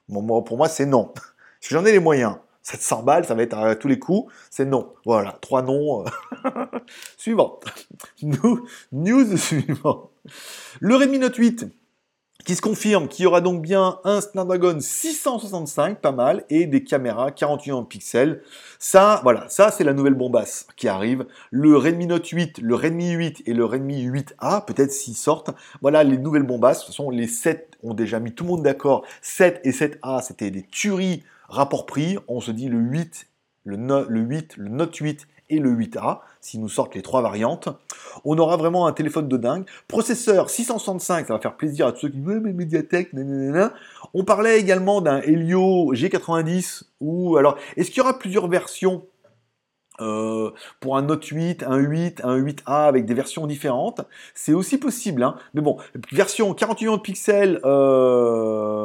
Pour 0.09 0.57
moi, 0.57 0.67
c'est 0.67 0.85
non. 0.85 1.13
Est-ce 1.61 1.69
que 1.69 1.75
j'en 1.75 1.85
ai 1.85 1.91
les 1.91 1.99
moyens? 1.99 2.37
700 2.63 3.03
balles, 3.03 3.23
ça 3.25 3.33
va 3.33 3.43
être 3.43 3.57
à 3.57 3.75
tous 3.77 3.87
les 3.87 3.97
coups, 3.97 4.29
c'est 4.49 4.65
non. 4.65 4.93
Voilà, 5.05 5.37
trois 5.39 5.61
noms. 5.61 6.03
suivant. 7.17 7.61
News 8.91 9.37
suivant. 9.37 10.11
Le 10.81 10.95
Redmi 10.97 11.19
Note 11.19 11.37
8 11.37 11.65
qui 12.45 12.55
se 12.55 12.61
confirme 12.61 13.07
qu'il 13.07 13.23
y 13.23 13.25
aura 13.25 13.41
donc 13.41 13.61
bien 13.61 13.99
un 14.03 14.21
Snapdragon 14.21 14.77
665, 14.79 15.99
pas 15.99 16.11
mal, 16.11 16.45
et 16.49 16.65
des 16.65 16.83
caméras 16.83 17.31
48 17.31 17.83
pixels. 17.89 18.41
Ça, 18.79 19.19
voilà, 19.23 19.49
ça 19.49 19.71
c'est 19.71 19.83
la 19.83 19.93
nouvelle 19.93 20.13
bombasse 20.13 20.65
qui 20.77 20.87
arrive. 20.87 21.25
Le 21.51 21.75
Redmi 21.75 22.07
Note 22.07 22.27
8, 22.27 22.59
le 22.59 22.75
Redmi 22.75 23.11
8 23.11 23.43
et 23.45 23.53
le 23.53 23.65
Redmi 23.65 24.07
8A, 24.07 24.65
peut-être 24.65 24.91
s'ils 24.91 25.15
sortent. 25.15 25.51
Voilà 25.81 26.03
les 26.03 26.17
nouvelles 26.17 26.43
bombasses. 26.43 26.79
De 26.79 26.85
toute 26.85 26.93
façon, 26.93 27.09
les 27.09 27.27
7 27.27 27.77
ont 27.83 27.93
déjà 27.93 28.19
mis 28.19 28.33
tout 28.33 28.43
le 28.43 28.51
monde 28.51 28.63
d'accord. 28.63 29.03
7 29.21 29.61
et 29.63 29.71
7A, 29.71 30.23
c'était 30.23 30.51
des 30.51 30.63
tueries 30.63 31.23
rapport 31.49 31.85
prix. 31.85 32.17
On 32.27 32.39
se 32.39 32.51
dit 32.51 32.69
le 32.69 32.79
8, 32.79 33.27
le, 33.65 34.05
le 34.07 34.19
8, 34.21 34.57
le 34.57 34.69
Note 34.69 34.95
8 34.95 35.27
et 35.49 35.59
le 35.59 35.71
8A, 35.71 36.19
si 36.41 36.59
nous 36.59 36.69
sortent 36.69 36.95
les 36.95 37.01
trois 37.01 37.21
variantes. 37.21 37.69
On 38.25 38.37
aura 38.37 38.57
vraiment 38.57 38.87
un 38.87 38.93
téléphone 38.93 39.27
de 39.27 39.37
dingue. 39.37 39.65
Processeur 39.87 40.49
665, 40.49 41.27
ça 41.27 41.33
va 41.33 41.39
faire 41.39 41.55
plaisir 41.55 41.87
à 41.87 41.91
tous 41.91 42.01
ceux 42.01 42.09
qui 42.09 42.17
disent 42.17 42.41
mais 42.41 42.53
Mediatek. 42.53 43.11
On 44.13 44.23
parlait 44.23 44.59
également 44.59 45.01
d'un 45.01 45.21
Helio 45.21 45.93
G90 45.93 46.83
ou 46.99 47.37
alors 47.37 47.57
est-ce 47.75 47.89
qu'il 47.89 47.97
y 47.97 48.01
aura 48.01 48.17
plusieurs 48.17 48.47
versions 48.47 49.03
euh, 49.99 50.51
pour 50.79 50.95
un 50.95 51.01
Note 51.01 51.25
8, 51.25 51.63
un 51.63 51.77
8, 51.77 52.21
un 52.23 52.37
8A 52.37 52.87
avec 52.87 53.05
des 53.05 53.15
versions 53.15 53.47
différentes, 53.47 54.01
c'est 54.35 54.53
aussi 54.53 54.77
possible. 54.77 55.23
Hein. 55.23 55.37
Mais 55.53 55.61
bon, 55.61 55.77
version 56.11 56.53
48 56.53 56.99
pixels, 56.99 57.59
euh, 57.65 58.76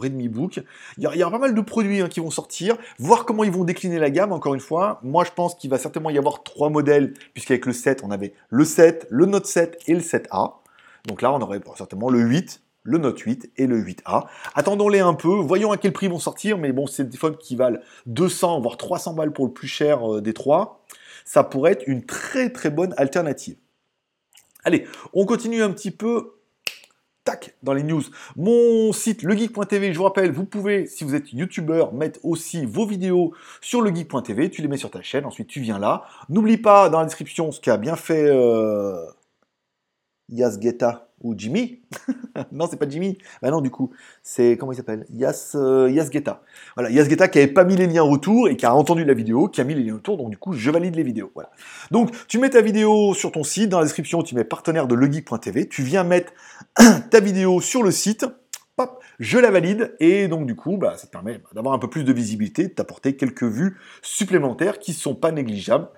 Redmi 0.00 0.28
Book. 0.28 0.60
Il 0.98 1.02
y, 1.02 1.22
a, 1.22 1.30
pas 1.30 1.38
mal 1.38 1.54
de 1.54 1.60
produits 1.60 2.00
hein, 2.00 2.08
qui 2.08 2.20
vont 2.20 2.30
sortir, 2.30 2.76
voir 2.98 3.24
comment 3.24 3.44
ils 3.44 3.52
vont 3.52 3.64
décliner 3.64 3.98
la 3.98 4.10
gamme, 4.10 4.32
encore 4.32 4.54
une 4.54 4.60
fois. 4.60 5.00
Moi, 5.02 5.24
je 5.24 5.30
pense 5.30 5.54
qu'il 5.54 5.70
va 5.70 5.78
certainement 5.78 6.10
y 6.10 6.18
avoir 6.18 6.42
trois 6.42 6.70
modèles, 6.70 7.14
puisqu'avec 7.34 7.66
le 7.66 7.72
7, 7.72 8.02
on 8.04 8.10
avait 8.10 8.32
le 8.48 8.64
7, 8.64 9.06
le 9.10 9.26
Note 9.26 9.46
7 9.46 9.78
et 9.86 9.94
le 9.94 10.00
7A. 10.00 10.54
Donc 11.06 11.22
là, 11.22 11.32
on 11.32 11.40
aurait 11.40 11.60
certainement 11.76 12.10
le 12.10 12.20
8, 12.20 12.62
le 12.82 12.98
Note 12.98 13.18
8 13.18 13.52
et 13.56 13.66
le 13.66 13.82
8A. 13.82 14.26
Attendons-les 14.54 15.00
un 15.00 15.14
peu, 15.14 15.28
voyons 15.28 15.72
à 15.72 15.76
quel 15.76 15.92
prix 15.92 16.08
vont 16.08 16.18
sortir, 16.18 16.58
mais 16.58 16.72
bon, 16.72 16.86
c'est 16.86 17.04
des 17.04 17.10
téléphones 17.10 17.36
qui 17.36 17.56
valent 17.56 17.78
200, 18.06 18.60
voire 18.60 18.76
300 18.76 19.14
balles 19.14 19.32
pour 19.32 19.46
le 19.46 19.52
plus 19.52 19.68
cher 19.68 20.16
euh, 20.16 20.20
des 20.20 20.32
trois. 20.32 20.84
Ça 21.24 21.44
pourrait 21.44 21.72
être 21.72 21.84
une 21.86 22.04
très 22.04 22.50
très 22.50 22.70
bonne 22.70 22.94
alternative. 22.96 23.56
Allez, 24.64 24.86
on 25.12 25.24
continue 25.26 25.62
un 25.62 25.70
petit 25.70 25.90
peu 25.90 26.39
tac, 27.24 27.54
dans 27.62 27.74
les 27.74 27.82
news. 27.82 28.02
Mon 28.36 28.92
site, 28.92 29.22
legeek.tv, 29.22 29.92
je 29.92 29.98
vous 29.98 30.04
rappelle, 30.04 30.32
vous 30.32 30.46
pouvez, 30.46 30.86
si 30.86 31.04
vous 31.04 31.14
êtes 31.14 31.32
youtubeur, 31.32 31.92
mettre 31.92 32.20
aussi 32.24 32.66
vos 32.66 32.86
vidéos 32.86 33.34
sur 33.60 33.82
legeek.tv, 33.82 34.50
tu 34.50 34.62
les 34.62 34.68
mets 34.68 34.76
sur 34.76 34.90
ta 34.90 35.02
chaîne, 35.02 35.24
ensuite 35.26 35.48
tu 35.48 35.60
viens 35.60 35.78
là. 35.78 36.04
N'oublie 36.28 36.58
pas 36.58 36.88
dans 36.88 37.00
la 37.00 37.04
description 37.04 37.52
ce 37.52 37.60
qu'a 37.60 37.76
bien 37.76 37.96
fait 37.96 38.26
euh, 38.26 39.04
Yasgeta 40.28 41.09
ou 41.20 41.34
Jimmy. 41.36 41.80
non, 42.52 42.66
c'est 42.70 42.78
pas 42.78 42.88
Jimmy. 42.88 43.18
Bah 43.42 43.50
non, 43.50 43.60
du 43.60 43.70
coup, 43.70 43.90
c'est 44.22 44.56
comment 44.56 44.72
il 44.72 44.76
s'appelle? 44.76 45.06
Yas 45.10 45.52
euh, 45.54 45.90
Yasgeta. 45.90 46.42
Voilà, 46.76 46.90
Yasgeta 46.90 47.28
qui 47.28 47.38
avait 47.38 47.48
pas 47.48 47.64
mis 47.64 47.76
les 47.76 47.86
liens 47.86 48.04
autour 48.04 48.48
et 48.48 48.56
qui 48.56 48.66
a 48.66 48.74
entendu 48.74 49.04
la 49.04 49.14
vidéo, 49.14 49.48
qui 49.48 49.60
a 49.60 49.64
mis 49.64 49.74
les 49.74 49.82
liens 49.82 49.94
autour. 49.94 50.16
Donc 50.16 50.30
du 50.30 50.38
coup, 50.38 50.52
je 50.52 50.70
valide 50.70 50.96
les 50.96 51.02
vidéos. 51.02 51.30
Voilà. 51.34 51.50
Donc 51.90 52.10
tu 52.26 52.38
mets 52.38 52.50
ta 52.50 52.62
vidéo 52.62 53.14
sur 53.14 53.32
ton 53.32 53.44
site, 53.44 53.68
dans 53.68 53.78
la 53.78 53.84
description, 53.84 54.22
tu 54.22 54.34
mets 54.34 54.44
partenaire 54.44 54.86
de 54.86 54.94
legeek.tv. 54.94 55.68
Tu 55.68 55.82
viens 55.82 56.04
mettre 56.04 56.32
ta 57.10 57.20
vidéo 57.20 57.60
sur 57.60 57.82
le 57.82 57.90
site. 57.90 58.26
Pop, 58.76 59.02
je 59.18 59.38
la 59.38 59.50
valide 59.50 59.94
et 60.00 60.26
donc 60.26 60.46
du 60.46 60.56
coup, 60.56 60.78
bah, 60.78 60.94
ça 60.96 61.06
te 61.06 61.12
permet 61.12 61.42
d'avoir 61.52 61.74
un 61.74 61.78
peu 61.78 61.90
plus 61.90 62.04
de 62.04 62.12
visibilité, 62.14 62.68
de 62.68 62.72
t'apporter 62.72 63.14
quelques 63.14 63.44
vues 63.44 63.76
supplémentaires 64.00 64.78
qui 64.78 64.94
sont 64.94 65.14
pas 65.14 65.32
négligeables 65.32 65.88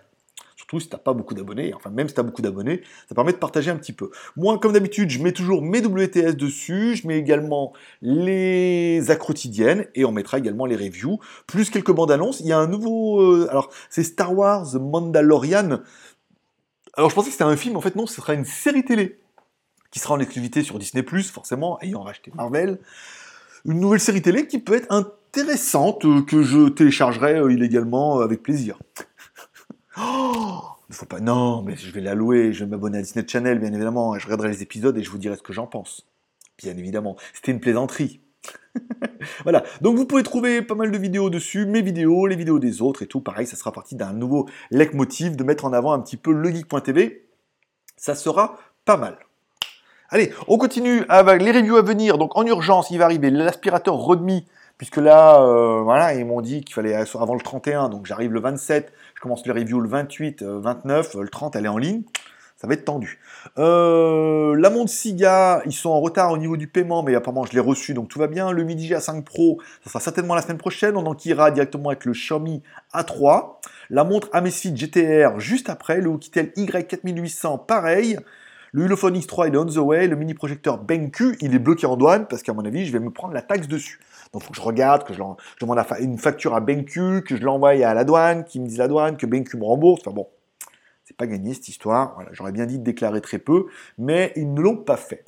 Surtout 0.63 0.79
si 0.79 0.89
tu 0.89 0.95
n'as 0.95 1.01
pas 1.01 1.13
beaucoup 1.13 1.35
d'abonnés, 1.35 1.75
enfin 1.75 1.91
même 1.91 2.07
si 2.07 2.15
tu 2.15 2.21
as 2.21 2.23
beaucoup 2.23 2.41
d'abonnés, 2.41 2.83
ça 3.09 3.17
permet 3.17 3.33
de 3.33 3.39
partager 3.39 3.73
un 3.73 3.77
petit 3.77 3.93
peu. 3.93 4.13
Moi, 4.37 4.61
comme 4.61 4.73
d'habitude, 4.73 5.11
je 5.11 5.21
mets 5.21 5.33
toujours 5.33 5.61
mes 5.61 5.85
WTS 5.85 6.37
dessus, 6.37 6.95
je 6.95 7.09
mets 7.09 7.19
également 7.19 7.73
les 8.01 9.03
quotidiennes 9.19 9.89
et 9.97 10.05
on 10.05 10.13
mettra 10.13 10.39
également 10.39 10.65
les 10.65 10.77
reviews, 10.77 11.19
plus 11.49 11.69
quelques 11.69 11.91
bandes 11.91 12.13
annonces. 12.13 12.39
Il 12.39 12.47
y 12.47 12.53
a 12.53 12.59
un 12.59 12.69
nouveau... 12.69 13.21
Euh, 13.21 13.49
alors, 13.51 13.71
c'est 13.91 14.05
Star 14.05 14.33
Wars 14.39 14.81
Mandalorian. 14.81 15.81
Alors, 16.95 17.11
je 17.11 17.15
pensais 17.17 17.27
que 17.27 17.33
c'était 17.33 17.43
un 17.43 17.57
film, 17.57 17.77
en 17.77 17.81
fait 17.81 17.97
non, 17.97 18.07
ce 18.07 18.15
sera 18.15 18.35
une 18.35 18.45
série 18.45 18.85
télé 18.85 19.19
qui 19.91 19.99
sera 19.99 20.15
en 20.15 20.21
exclusivité 20.21 20.63
sur 20.63 20.79
Disney+, 20.79 21.05
forcément, 21.25 21.81
ayant 21.81 22.03
racheté 22.03 22.31
Marvel. 22.37 22.79
Une 23.65 23.81
nouvelle 23.81 24.01
série 24.01 24.23
télé 24.23 24.47
qui 24.47 24.61
peut 24.61 24.75
être 24.75 24.93
intéressante, 24.93 26.05
euh, 26.05 26.23
que 26.23 26.45
je 26.45 26.69
téléchargerai 26.69 27.35
euh, 27.35 27.53
illégalement 27.53 28.21
avec 28.21 28.45
plaisir. 28.45 28.79
Oh 29.99 30.63
il 30.93 30.95
faut 30.95 31.07
pas. 31.07 31.21
Non, 31.21 31.63
mais 31.63 31.75
je 31.75 31.91
vais 31.91 32.03
la 32.03 32.15
louer, 32.15 32.53
je 32.53 32.65
vais 32.65 32.71
m'abonner 32.71 32.99
à 32.99 33.03
Disney 33.03 33.25
Channel, 33.27 33.59
bien 33.59 33.73
évidemment. 33.73 34.19
Je 34.19 34.27
regarderai 34.27 34.49
les 34.49 34.63
épisodes 34.63 34.97
et 34.99 35.03
je 35.03 35.11
vous 35.11 35.17
dirai 35.17 35.37
ce 35.37 35.43
que 35.43 35.53
j'en 35.53 35.67
pense. 35.67 36.07
Bien 36.59 36.77
évidemment. 36.77 37.17
C'était 37.33 37.51
une 37.51 37.61
plaisanterie. 37.61 38.21
voilà. 39.43 39.65
Donc 39.81 39.97
vous 39.97 40.05
pouvez 40.05 40.23
trouver 40.23 40.61
pas 40.61 40.75
mal 40.75 40.91
de 40.91 40.99
vidéos 40.99 41.31
dessus, 41.31 41.65
mes 41.65 41.81
vidéos, 41.81 42.27
les 42.27 42.37
vidéos 42.37 42.59
des 42.59 42.83
autres 42.83 43.03
et 43.03 43.07
tout. 43.07 43.21
Pareil, 43.21 43.47
ça 43.47 43.57
sera 43.57 43.73
partie 43.73 43.97
d'un 43.97 44.13
nouveau 44.13 44.49
leitmotiv 44.71 45.35
de 45.35 45.45
mettre 45.45 45.65
en 45.65 45.73
avant 45.73 45.93
un 45.93 46.01
petit 46.01 46.19
peu 46.19 46.33
le 46.33 46.51
geek.tv. 46.51 47.27
Ça 47.97 48.15
sera 48.15 48.59
pas 48.85 48.99
mal. 48.99 49.17
Allez, 50.11 50.31
on 50.47 50.59
continue 50.59 51.07
avec 51.09 51.41
les 51.41 51.53
reviews 51.53 51.77
à 51.77 51.83
venir. 51.83 52.19
Donc 52.19 52.37
en 52.37 52.45
urgence, 52.45 52.91
il 52.91 52.99
va 52.99 53.07
arriver 53.07 53.31
l'aspirateur 53.31 53.95
Rodmi 53.95 54.47
puisque 54.79 54.97
là, 54.97 55.43
euh, 55.43 55.83
voilà, 55.83 56.15
ils 56.15 56.25
m'ont 56.25 56.41
dit 56.41 56.63
qu'il 56.63 56.75
fallait 56.75 56.95
avant 56.95 57.35
le 57.35 57.41
31, 57.41 57.89
donc 57.89 58.07
j'arrive 58.07 58.33
le 58.33 58.41
27, 58.41 58.93
je 59.15 59.21
commence 59.21 59.47
les 59.47 59.53
reviews 59.53 59.81
le 59.81 59.89
28, 59.89 60.43
29, 60.43 61.15
le 61.15 61.29
30, 61.29 61.57
elle 61.57 61.67
est 61.67 61.69
en 61.69 61.79
ligne. 61.79 62.03
Ça 62.63 62.69
va 62.69 62.75
être 62.75 62.85
tendu. 62.85 63.19
Euh, 63.59 64.55
la 64.57 64.71
montre 64.71 64.89
Siga, 64.89 65.63
ils 65.67 65.73
sont 65.73 65.91
en 65.91 66.01
retard 66.01 66.31
au 66.31 66.39
niveau 66.39 66.57
du 66.57 66.69
paiement, 66.69 67.03
mais 67.03 67.13
apparemment 67.17 67.45
je 67.45 67.55
l'ai 67.55 67.59
reçu, 67.59 67.93
donc 67.93 68.09
tout 68.09 68.21
va 68.21 68.29
bien. 68.29 68.53
Le 68.53 68.63
Midi 68.63 68.89
A5 68.93 69.25
Pro, 69.25 69.59
ça 69.83 69.91
sera 69.91 69.99
certainement 69.99 70.37
la 70.37 70.43
semaine 70.43 70.59
prochaine. 70.59 70.97
On 70.97 71.05
en 71.05 71.17
ira 71.25 71.51
directement 71.51 71.89
avec 71.89 72.05
le 72.05 72.13
Xiaomi 72.13 72.63
A3. 72.95 73.57
La 73.91 74.05
montre 74.05 74.29
Amazfit 74.33 74.77
GTR 74.77 75.41
juste 75.41 75.71
après. 75.71 76.01
Le 76.01 76.11
Oukitel 76.11 76.53
Y4800, 76.57 77.67
pareil. 77.67 78.17
Le 78.71 78.85
Ulefone 78.85 79.19
X3, 79.19 79.49
il 79.49 79.55
est 79.55 79.59
on 79.59 79.67
the 79.67 79.79
way. 79.79 80.07
Le 80.07 80.15
mini 80.15 80.35
projecteur 80.35 80.79
BenQ, 80.79 81.39
il 81.41 81.57
est 81.57 81.59
bloqué 81.59 81.87
en 81.87 81.97
douane 81.97 82.29
parce 82.29 82.45
qu'à 82.45 82.53
mon 82.53 82.65
avis, 82.65 82.87
je 82.87 82.93
vais 82.93 83.01
me 83.01 83.11
prendre 83.11 83.35
la 83.35 83.43
taxe 83.43 83.67
dessus. 83.67 83.99
Donc, 84.33 84.43
il 84.43 84.47
faut 84.47 84.53
que 84.53 84.57
je 84.57 84.63
regarde, 84.63 85.05
que 85.05 85.13
je, 85.13 85.21
demande 85.61 85.85
une 86.01 86.19
facture 86.19 86.55
à 86.55 86.61
BenQ, 86.61 87.23
que 87.23 87.37
je 87.37 87.43
l'envoie 87.43 87.71
à 87.71 87.95
la 87.95 88.05
douane, 88.05 88.45
qui 88.45 88.61
me 88.61 88.67
dise 88.67 88.79
la 88.79 88.89
douane, 88.89 89.17
que 89.17 89.27
BenQ 89.27 89.59
me 89.59 89.65
rembourse. 89.65 90.01
Enfin 90.03 90.15
bon, 90.15 90.29
c'est 91.05 91.17
pas 91.17 91.27
gagné 91.27 91.53
cette 91.53 91.69
histoire. 91.69 92.19
J'aurais 92.33 92.53
bien 92.53 92.65
dit 92.65 92.79
de 92.79 92.85
déclarer 92.85 93.21
très 93.21 93.39
peu, 93.39 93.67
mais 93.99 94.33
ils 94.37 94.53
ne 94.53 94.61
l'ont 94.61 94.77
pas 94.77 94.97
fait. 94.97 95.25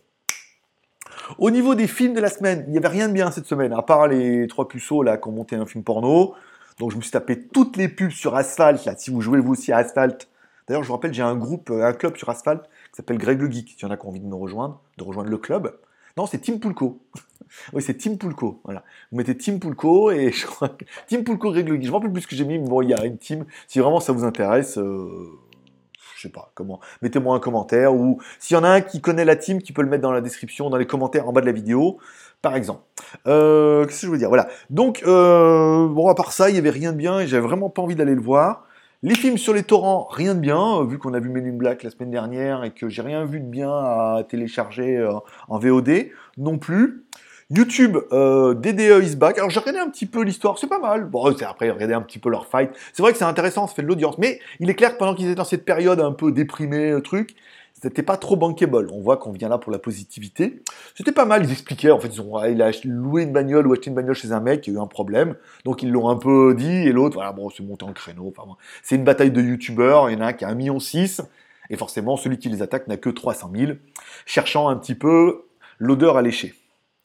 Au 1.38 1.50
niveau 1.50 1.74
des 1.74 1.86
films 1.86 2.14
de 2.14 2.20
la 2.20 2.28
semaine, 2.28 2.64
il 2.66 2.72
n'y 2.72 2.78
avait 2.78 2.88
rien 2.88 3.08
de 3.08 3.12
bien 3.12 3.30
cette 3.30 3.46
semaine, 3.46 3.72
à 3.72 3.82
part 3.82 4.08
les 4.08 4.46
trois 4.46 4.68
puceaux 4.68 5.02
là 5.02 5.16
qui 5.16 5.28
ont 5.28 5.32
monté 5.32 5.56
un 5.56 5.66
film 5.66 5.84
porno. 5.84 6.34
Donc 6.78 6.90
je 6.90 6.96
me 6.96 7.02
suis 7.02 7.10
tapé 7.10 7.40
toutes 7.40 7.76
les 7.76 7.88
pubs 7.88 8.10
sur 8.10 8.34
Asphalt. 8.34 8.80
Si 8.98 9.10
vous 9.10 9.20
jouez 9.20 9.40
vous 9.40 9.52
aussi 9.52 9.72
à 9.72 9.78
Asphalt. 9.78 10.28
D'ailleurs, 10.66 10.82
je 10.82 10.88
vous 10.88 10.94
rappelle, 10.94 11.12
j'ai 11.12 11.22
un 11.22 11.36
groupe, 11.36 11.70
un 11.70 11.92
club 11.92 12.16
sur 12.16 12.30
Asphalt 12.30 12.62
qui 12.62 12.96
s'appelle 12.96 13.18
Greg 13.18 13.40
le 13.40 13.50
Geek. 13.50 13.68
S'il 13.68 13.82
y 13.82 13.84
en 13.84 13.90
a 13.90 13.96
qui 13.96 14.06
ont 14.06 14.08
envie 14.08 14.20
de 14.20 14.26
me 14.26 14.34
rejoindre, 14.34 14.80
de 14.96 15.04
rejoindre 15.04 15.28
le 15.28 15.38
club. 15.38 15.76
Non, 16.16 16.26
c'est 16.26 16.38
Team 16.38 16.58
Poulco. 16.58 17.00
Oui, 17.72 17.82
c'est 17.82 17.94
Team 17.94 18.18
Poulco. 18.18 18.60
Voilà. 18.64 18.84
Vous 19.10 19.18
mettez 19.18 19.36
Team 19.36 19.58
Poulco 19.58 20.10
et 20.10 20.32
je 20.32 20.46
crois 20.46 20.68
que 20.68 20.84
Team 21.06 21.24
Poulco 21.24 21.50
Greg 21.50 21.68
le 21.68 21.76
Geek. 21.76 21.84
Je 21.84 21.88
ne 21.88 21.92
me 21.92 21.96
rappelle 21.96 22.12
plus 22.12 22.22
ce 22.22 22.26
que 22.26 22.36
j'ai 22.36 22.44
mis, 22.44 22.58
mais 22.58 22.68
bon, 22.68 22.82
il 22.82 22.90
y 22.90 22.94
a 22.94 23.04
une 23.04 23.18
team. 23.18 23.44
Si 23.66 23.78
vraiment 23.78 24.00
ça 24.00 24.12
vous 24.12 24.24
intéresse, 24.24 24.78
euh, 24.78 25.08
je 26.16 26.22
sais 26.22 26.28
pas 26.28 26.50
comment. 26.54 26.80
Mettez-moi 27.02 27.34
un 27.36 27.40
commentaire 27.40 27.94
ou 27.94 28.20
s'il 28.38 28.56
y 28.56 28.60
en 28.60 28.64
a 28.64 28.68
un 28.68 28.80
qui 28.80 29.00
connaît 29.00 29.24
la 29.24 29.36
team, 29.36 29.62
qui 29.62 29.72
peut 29.72 29.82
le 29.82 29.88
mettre 29.88 30.02
dans 30.02 30.12
la 30.12 30.20
description, 30.20 30.70
dans 30.70 30.76
les 30.76 30.86
commentaires 30.86 31.28
en 31.28 31.32
bas 31.32 31.40
de 31.40 31.46
la 31.46 31.52
vidéo, 31.52 31.98
par 32.42 32.56
exemple. 32.56 32.82
Euh, 33.26 33.84
qu'est-ce 33.86 34.02
que 34.02 34.06
je 34.06 34.12
veux 34.12 34.18
dire? 34.18 34.28
Voilà. 34.28 34.48
Donc, 34.70 35.02
euh, 35.06 35.88
bon, 35.88 36.08
à 36.08 36.14
part 36.14 36.32
ça, 36.32 36.50
il 36.50 36.56
y 36.56 36.58
avait 36.58 36.70
rien 36.70 36.92
de 36.92 36.98
bien 36.98 37.20
et 37.20 37.26
j'avais 37.26 37.46
vraiment 37.46 37.70
pas 37.70 37.82
envie 37.82 37.96
d'aller 37.96 38.14
le 38.14 38.20
voir. 38.20 38.64
Les 39.02 39.14
films 39.14 39.36
sur 39.36 39.52
les 39.52 39.64
torrents, 39.64 40.08
rien 40.10 40.34
de 40.34 40.40
bien, 40.40 40.82
vu 40.84 40.96
qu'on 40.96 41.12
a 41.12 41.20
vu 41.20 41.28
Men 41.28 41.46
in 41.46 41.58
Black 41.58 41.82
la 41.82 41.90
semaine 41.90 42.10
dernière 42.10 42.64
et 42.64 42.70
que 42.70 42.88
j'ai 42.88 43.02
rien 43.02 43.26
vu 43.26 43.38
de 43.38 43.44
bien 43.44 43.70
à 43.70 44.24
télécharger 44.26 44.96
euh, 44.96 45.12
en 45.48 45.58
VOD 45.58 46.06
non 46.38 46.56
plus. 46.56 47.04
YouTube, 47.50 47.98
euh, 48.12 48.54
DDE 48.54 49.04
is 49.04 49.16
back. 49.16 49.38
Alors 49.38 49.50
j'ai 49.50 49.60
regardé 49.60 49.80
un 49.80 49.88
petit 49.88 50.06
peu 50.06 50.22
l'histoire, 50.22 50.58
c'est 50.58 50.66
pas 50.66 50.78
mal. 50.78 51.04
Bon, 51.04 51.34
c'est 51.36 51.44
après 51.44 51.70
regarder 51.70 51.94
un 51.94 52.02
petit 52.02 52.18
peu 52.18 52.30
leur 52.30 52.46
fight. 52.46 52.70
C'est 52.92 53.02
vrai 53.02 53.12
que 53.12 53.18
c'est 53.18 53.24
intéressant, 53.24 53.66
ça 53.66 53.74
fait 53.74 53.82
de 53.82 53.86
l'audience. 53.86 54.18
Mais 54.18 54.40
il 54.60 54.70
est 54.70 54.74
clair 54.74 54.92
que 54.92 54.98
pendant 54.98 55.14
qu'ils 55.14 55.26
étaient 55.26 55.34
dans 55.34 55.44
cette 55.44 55.64
période 55.64 56.00
un 56.00 56.12
peu 56.12 56.32
déprimée, 56.32 56.94
truc, 57.02 57.34
c'était 57.74 58.02
pas 58.02 58.16
trop 58.16 58.36
bankable. 58.36 58.88
On 58.92 59.00
voit 59.00 59.18
qu'on 59.18 59.32
vient 59.32 59.50
là 59.50 59.58
pour 59.58 59.70
la 59.70 59.78
positivité. 59.78 60.62
C'était 60.94 61.12
pas 61.12 61.26
mal, 61.26 61.44
ils 61.44 61.52
expliquaient. 61.52 61.90
En 61.90 62.00
fait, 62.00 62.08
ils 62.08 62.20
ont, 62.22 62.42
il 62.44 62.62
a 62.62 62.70
loué 62.84 63.24
une 63.24 63.32
bagnole 63.32 63.66
ou 63.66 63.72
acheté 63.72 63.90
une 63.90 63.94
bagnole 63.94 64.14
chez 64.14 64.32
un 64.32 64.40
mec 64.40 64.62
qui 64.62 64.70
a 64.70 64.72
eu 64.72 64.78
un 64.78 64.86
problème. 64.86 65.36
Donc 65.66 65.82
ils 65.82 65.90
l'ont 65.90 66.08
un 66.08 66.16
peu 66.16 66.54
dit 66.54 66.66
et 66.66 66.92
l'autre, 66.92 67.16
voilà, 67.16 67.32
bon, 67.32 67.50
c'est 67.50 67.62
monté 67.62 67.84
en 67.84 67.92
créneau. 67.92 68.32
Enfin, 68.34 68.56
c'est 68.82 68.96
une 68.96 69.04
bataille 69.04 69.30
de 69.32 69.42
youtubeurs. 69.42 70.08
Il 70.08 70.14
y 70.14 70.16
en 70.16 70.22
a 70.22 70.28
un 70.28 70.32
qui 70.32 70.46
a 70.46 70.54
1,6 70.54 70.56
million. 70.56 70.78
Et 71.70 71.76
forcément, 71.76 72.16
celui 72.16 72.38
qui 72.38 72.48
les 72.48 72.62
attaque 72.62 72.88
n'a 72.88 72.96
que 72.96 73.10
300 73.10 73.50
000. 73.54 73.72
Cherchant 74.24 74.68
un 74.68 74.76
petit 74.76 74.94
peu 74.94 75.44
l'odeur 75.78 76.16
à 76.16 76.22
lécher. 76.22 76.54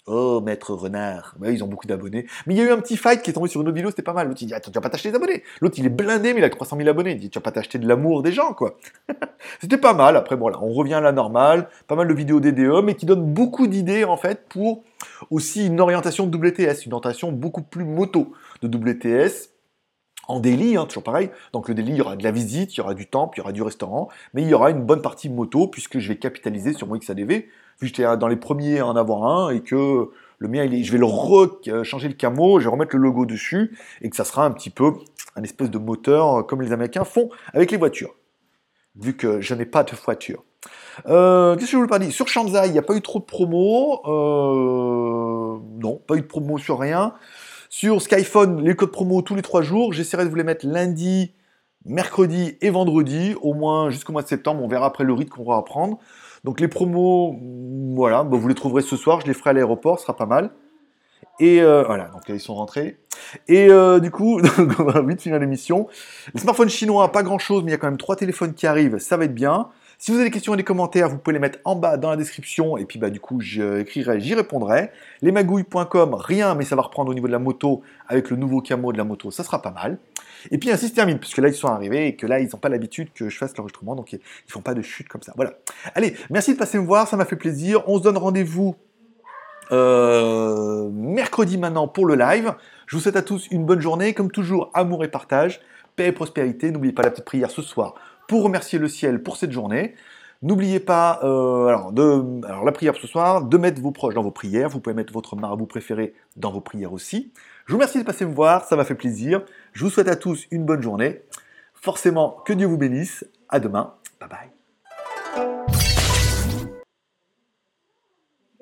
Oh, 0.06 0.42
maître 0.42 0.74
renard. 0.74 1.36
Bah, 1.38 1.52
ils 1.52 1.64
ont 1.64 1.68
beaucoup 1.68 1.86
d'abonnés. 1.86 2.26
Mais 2.48 2.56
il 2.56 2.58
y 2.58 2.62
a 2.62 2.66
eu 2.66 2.72
un 2.72 2.80
petit 2.80 2.98
fight 2.98 3.22
qui 3.22 3.30
est 3.30 3.34
tombé 3.34 3.48
sur 3.48 3.62
une 3.62 3.68
autre 3.68 3.76
vidéo, 3.76 3.92
c'était 3.92 4.02
pas 4.02 4.14
mal. 4.14 4.28
L'autre, 4.28 4.42
il 4.42 4.48
dit, 4.48 4.54
attends, 4.54 4.72
tu 4.72 4.76
vas 4.76 4.82
pas 4.82 4.90
t'acheter 4.90 5.10
des 5.10 5.16
abonnés. 5.16 5.44
L'autre, 5.62 5.76
il 5.78 5.86
est 5.86 5.90
blindé, 5.90 6.34
mais 6.34 6.40
il 6.40 6.44
a 6.44 6.50
300 6.50 6.78
000 6.78 6.90
abonnés. 6.90 7.12
Il 7.12 7.20
dit, 7.20 7.30
tu 7.30 7.38
vas 7.38 7.44
pas 7.44 7.52
t'acheter 7.52 7.78
de 7.78 7.88
l'amour 7.88 8.24
des 8.24 8.32
gens, 8.32 8.54
quoi. 8.54 8.78
c'était 9.62 9.78
pas 9.78 9.94
mal. 9.94 10.16
Après, 10.16 10.36
bon, 10.36 10.52
on 10.62 10.74
revient 10.74 10.96
à 10.96 11.02
la 11.02 11.12
normale. 11.12 11.70
Pas 11.88 11.96
mal 11.96 12.08
de 12.08 12.14
vidéos 12.14 12.40
DDE, 12.40 12.84
mais 12.84 12.96
qui 12.96 13.06
donnent 13.06 13.34
beaucoup 13.34 13.68
d'idées, 13.68 14.04
en 14.04 14.18
fait, 14.18 14.48
pour 14.50 14.84
aussi 15.30 15.68
une 15.68 15.80
orientation 15.80 16.26
de 16.26 16.36
WTS. 16.36 16.86
Une 16.86 16.94
orientation 16.94 17.32
beaucoup 17.32 17.62
plus 17.62 17.86
moto 17.86 18.34
de 18.64 18.68
WTS 18.68 19.50
en 20.30 20.40
délit, 20.40 20.78
hein, 20.78 20.86
toujours 20.86 21.04
pareil. 21.04 21.32
Donc 21.54 21.68
le 21.68 21.74
délit, 21.74 21.92
il 21.92 21.98
y 21.98 22.02
aura 22.02 22.16
de 22.16 22.24
la 22.24 22.32
visite, 22.32 22.76
il 22.76 22.78
y 22.78 22.82
aura 22.82 22.94
du 22.94 23.08
temple, 23.08 23.38
il 23.38 23.40
y 23.40 23.42
aura 23.42 23.52
du 23.52 23.64
restaurant, 23.64 24.10
mais 24.34 24.44
il 24.44 24.48
y 24.48 24.54
aura 24.54 24.70
une 24.70 24.84
bonne 24.84 25.02
partie 25.02 25.28
moto 25.28 25.68
puisque 25.68 25.98
je 25.98 26.08
vais 26.08 26.18
capitaliser 26.18 26.74
sur 26.74 26.88
mon 26.88 26.98
XADV 26.98 27.48
j'étais 27.88 28.18
dans 28.18 28.28
les 28.28 28.36
premiers 28.36 28.80
à 28.80 28.88
en 28.88 28.96
avoir 28.96 29.24
un 29.24 29.50
et 29.50 29.62
que 29.62 30.10
le 30.40 30.48
mien, 30.48 30.64
il 30.64 30.74
est, 30.74 30.84
je 30.84 30.92
vais 30.92 30.98
le 30.98 31.06
re 31.06 31.60
euh, 31.68 31.84
changer 31.84 32.08
le 32.08 32.14
camo, 32.14 32.60
je 32.60 32.66
vais 32.66 32.72
remettre 32.72 32.96
le 32.96 33.02
logo 33.02 33.26
dessus 33.26 33.78
et 34.02 34.10
que 34.10 34.16
ça 34.16 34.24
sera 34.24 34.46
un 34.46 34.52
petit 34.52 34.70
peu 34.70 34.94
un 35.36 35.44
espèce 35.44 35.70
de 35.70 35.78
moteur 35.78 36.40
euh, 36.40 36.44
comme 36.44 36.62
les 36.62 36.72
Américains 36.72 37.04
font 37.04 37.30
avec 37.54 37.72
les 37.72 37.78
voitures. 37.78 38.16
Vu 38.96 39.16
que 39.16 39.42
je 39.42 39.54
n'ai 39.54 39.66
pas 39.66 39.84
de 39.84 39.92
voiture. 39.96 40.44
Euh, 41.08 41.56
qu'est-ce 41.56 41.66
que 41.66 41.72
je 41.72 41.78
voulais 41.78 41.90
pas 41.90 42.00
dire? 42.00 42.12
Sur 42.12 42.28
Shanzai, 42.28 42.68
il 42.68 42.72
n'y 42.72 42.80
a 42.80 42.82
pas 42.82 42.96
eu 42.96 43.02
trop 43.02 43.20
de 43.20 43.26
promos. 43.26 44.02
non, 45.80 46.02
pas 46.08 46.16
eu 46.16 46.22
de 46.22 46.26
promo 46.26 46.58
sur 46.58 46.80
rien. 46.80 47.14
Sur 47.70 48.02
Skyphone, 48.02 48.64
les 48.64 48.76
codes 48.76 48.92
promo 48.92 49.22
tous 49.22 49.36
les 49.36 49.42
trois 49.42 49.62
jours. 49.62 49.94
J'essaierai 49.94 50.26
de 50.26 50.30
vous 50.30 50.36
les 50.36 50.44
mettre 50.44 50.66
lundi, 50.66 51.34
mercredi 51.86 52.58
et 52.62 52.70
vendredi, 52.72 53.36
au 53.42 53.54
moins 53.54 53.90
jusqu'au 53.90 54.12
mois 54.12 54.24
de 54.24 54.28
septembre. 54.28 54.64
On 54.64 54.68
verra 54.68 54.88
après 54.88 55.04
le 55.04 55.14
rythme 55.14 55.36
qu'on 55.36 55.44
va 55.46 55.62
prendre. 55.62 56.00
Donc 56.44 56.60
les 56.60 56.68
promos, 56.68 57.38
voilà, 57.96 58.24
bah, 58.24 58.38
vous 58.38 58.48
les 58.48 58.56
trouverez 58.56 58.82
ce 58.82 58.96
soir, 58.96 59.22
je 59.22 59.28
les 59.28 59.34
ferai 59.34 59.52
à 59.52 59.54
l'aéroport, 59.54 60.00
ce 60.00 60.04
sera 60.04 60.16
pas 60.16 60.26
mal. 60.26 60.52
Et 61.40 61.62
euh, 61.62 61.84
voilà, 61.84 62.06
donc 62.06 62.24
ils 62.28 62.40
sont 62.40 62.56
rentrés. 62.56 62.98
Et 63.48 63.70
euh, 63.70 64.00
du 64.00 64.12
coup, 64.12 64.42
on 64.80 64.84
va 64.84 65.02
vite 65.02 65.22
finir 65.22 65.40
l'émission. 65.40 65.88
Les 66.34 66.42
smartphones 66.42 66.70
chinois, 66.70 67.12
pas 67.12 67.24
grand 67.24 67.40
chose, 67.40 67.64
mais 67.64 67.70
il 67.70 67.74
y 67.74 67.76
a 67.76 67.78
quand 67.78 67.88
même 67.88 67.98
trois 67.98 68.16
téléphones 68.16 68.54
qui 68.54 68.68
arrivent, 68.68 68.98
ça 68.98 69.18
va 69.18 69.26
être 69.26 69.34
bien. 69.34 69.70
Si 70.02 70.12
vous 70.12 70.18
avez 70.18 70.30
des 70.30 70.32
questions 70.32 70.54
et 70.54 70.58
des 70.58 70.64
commentaires, 70.64 71.10
vous 71.10 71.18
pouvez 71.18 71.34
les 71.34 71.42
mettre 71.42 71.60
en 71.66 71.76
bas 71.76 71.98
dans 71.98 72.10
la 72.10 72.16
description, 72.16 72.78
et 72.78 72.86
puis 72.86 72.98
bah 73.00 73.10
du 73.10 73.20
coup 73.20 73.42
j'écrirai, 73.42 74.22
j'y 74.22 74.34
répondrai. 74.34 74.92
Lesmagouilles.com, 75.22 76.14
rien, 76.14 76.56
mais 76.56 76.64
ça 76.64 76.78
va 76.78 76.84
reprendre 76.84 77.12
au 77.12 77.14
niveau 77.14 77.28
de 77.28 77.34
la 77.34 77.40
moto 77.40 77.82
avec 78.08 78.30
le 78.30 78.38
nouveau 78.38 78.62
camo 78.62 78.94
de 78.94 78.98
la 78.98 79.04
moto, 79.04 79.30
ça 79.30 79.44
sera 79.44 79.62
pas 79.62 79.72
mal. 79.72 79.98
Et 80.52 80.58
puis 80.58 80.72
ainsi 80.72 80.88
se 80.88 80.96
termine, 80.96 81.20
puisque 81.20 81.40
là 81.40 81.50
ils 81.50 81.54
sont 81.54 81.68
arrivés 81.68 82.08
et 82.08 82.16
que 82.16 82.26
là 82.26 82.40
ils 82.40 82.48
n'ont 82.48 82.60
pas 82.60 82.70
l'habitude 82.70 83.10
que 83.14 83.28
je 83.28 83.38
fasse 83.38 83.58
l'enregistrement, 83.58 83.94
donc 83.94 84.14
ils 84.14 84.22
font 84.48 84.62
pas 84.62 84.74
de 84.74 84.82
chute 84.82 85.10
comme 85.10 85.22
ça. 85.22 85.34
Voilà. 85.36 85.56
Allez, 85.96 86.16
merci 86.30 86.54
de 86.54 86.58
passer 86.58 86.80
me 86.80 86.86
voir, 86.86 87.10
ça 87.10 87.18
m'a 87.18 87.26
fait 87.26 87.36
plaisir. 87.36 87.84
On 87.88 87.98
se 87.98 88.04
donne 88.04 88.18
rendez-vous 88.18 88.78
euh, 89.74 90.90
mercredi 90.94 91.58
maintenant 91.58 91.90
pour 91.90 92.06
le 92.06 92.16
live. 92.16 92.54
Je 92.88 92.96
vous 92.96 93.02
souhaite 93.02 93.18
à 93.18 93.22
tous 93.22 93.50
une 93.52 93.66
bonne 93.66 93.82
journée, 93.82 94.14
comme 94.14 94.32
toujours, 94.32 94.72
amour 94.74 95.04
et 95.04 95.10
partage, 95.10 95.60
paix 95.98 96.08
et 96.08 96.12
prospérité. 96.14 96.72
N'oubliez 96.72 96.94
pas 96.94 97.04
la 97.04 97.12
petite 97.12 97.26
prière 97.26 97.52
ce 97.52 97.62
soir 97.62 97.96
pour 98.30 98.44
remercier 98.44 98.80
le 98.80 98.88
ciel 98.88 99.24
pour 99.24 99.36
cette 99.36 99.52
journée. 99.52 99.96
N'oubliez 100.42 100.80
pas, 100.80 101.20
euh, 101.24 101.66
alors, 101.66 101.92
de, 101.92 102.24
la 102.64 102.72
prière 102.72 102.96
ce 102.96 103.08
soir, 103.08 103.44
de 103.44 103.58
mettre 103.58 103.82
vos 103.82 103.92
proches 103.92 104.14
dans 104.14 104.22
vos 104.22 104.32
prières. 104.32 104.70
Vous 104.70 104.80
pouvez 104.80 104.96
mettre 104.96 105.12
votre 105.12 105.36
marabout 105.36 105.66
préféré 105.66 106.14
dans 106.38 106.52
vos 106.52 106.62
prières 106.62 106.94
aussi. 106.94 107.34
Je 107.66 107.74
vous 107.74 107.78
remercie 107.78 107.98
de 107.98 108.04
passer 108.04 108.26
me 108.26 108.34
voir, 108.34 108.64
ça 108.64 108.78
m'a 108.78 108.86
fait 108.86 108.96
plaisir. 108.96 109.42
Je 109.74 109.84
vous 109.84 109.90
souhaite 109.90 110.08
à 110.08 110.16
tous 110.16 110.46
une 110.52 110.64
bonne 110.64 110.82
journée. 110.82 111.24
Forcément, 111.74 112.42
que 112.46 112.54
Dieu 112.54 112.68
vous 112.68 112.78
bénisse. 112.78 113.26
À 113.50 113.60
demain. 113.60 113.96
Bye 114.22 114.30
bye. 114.30 114.59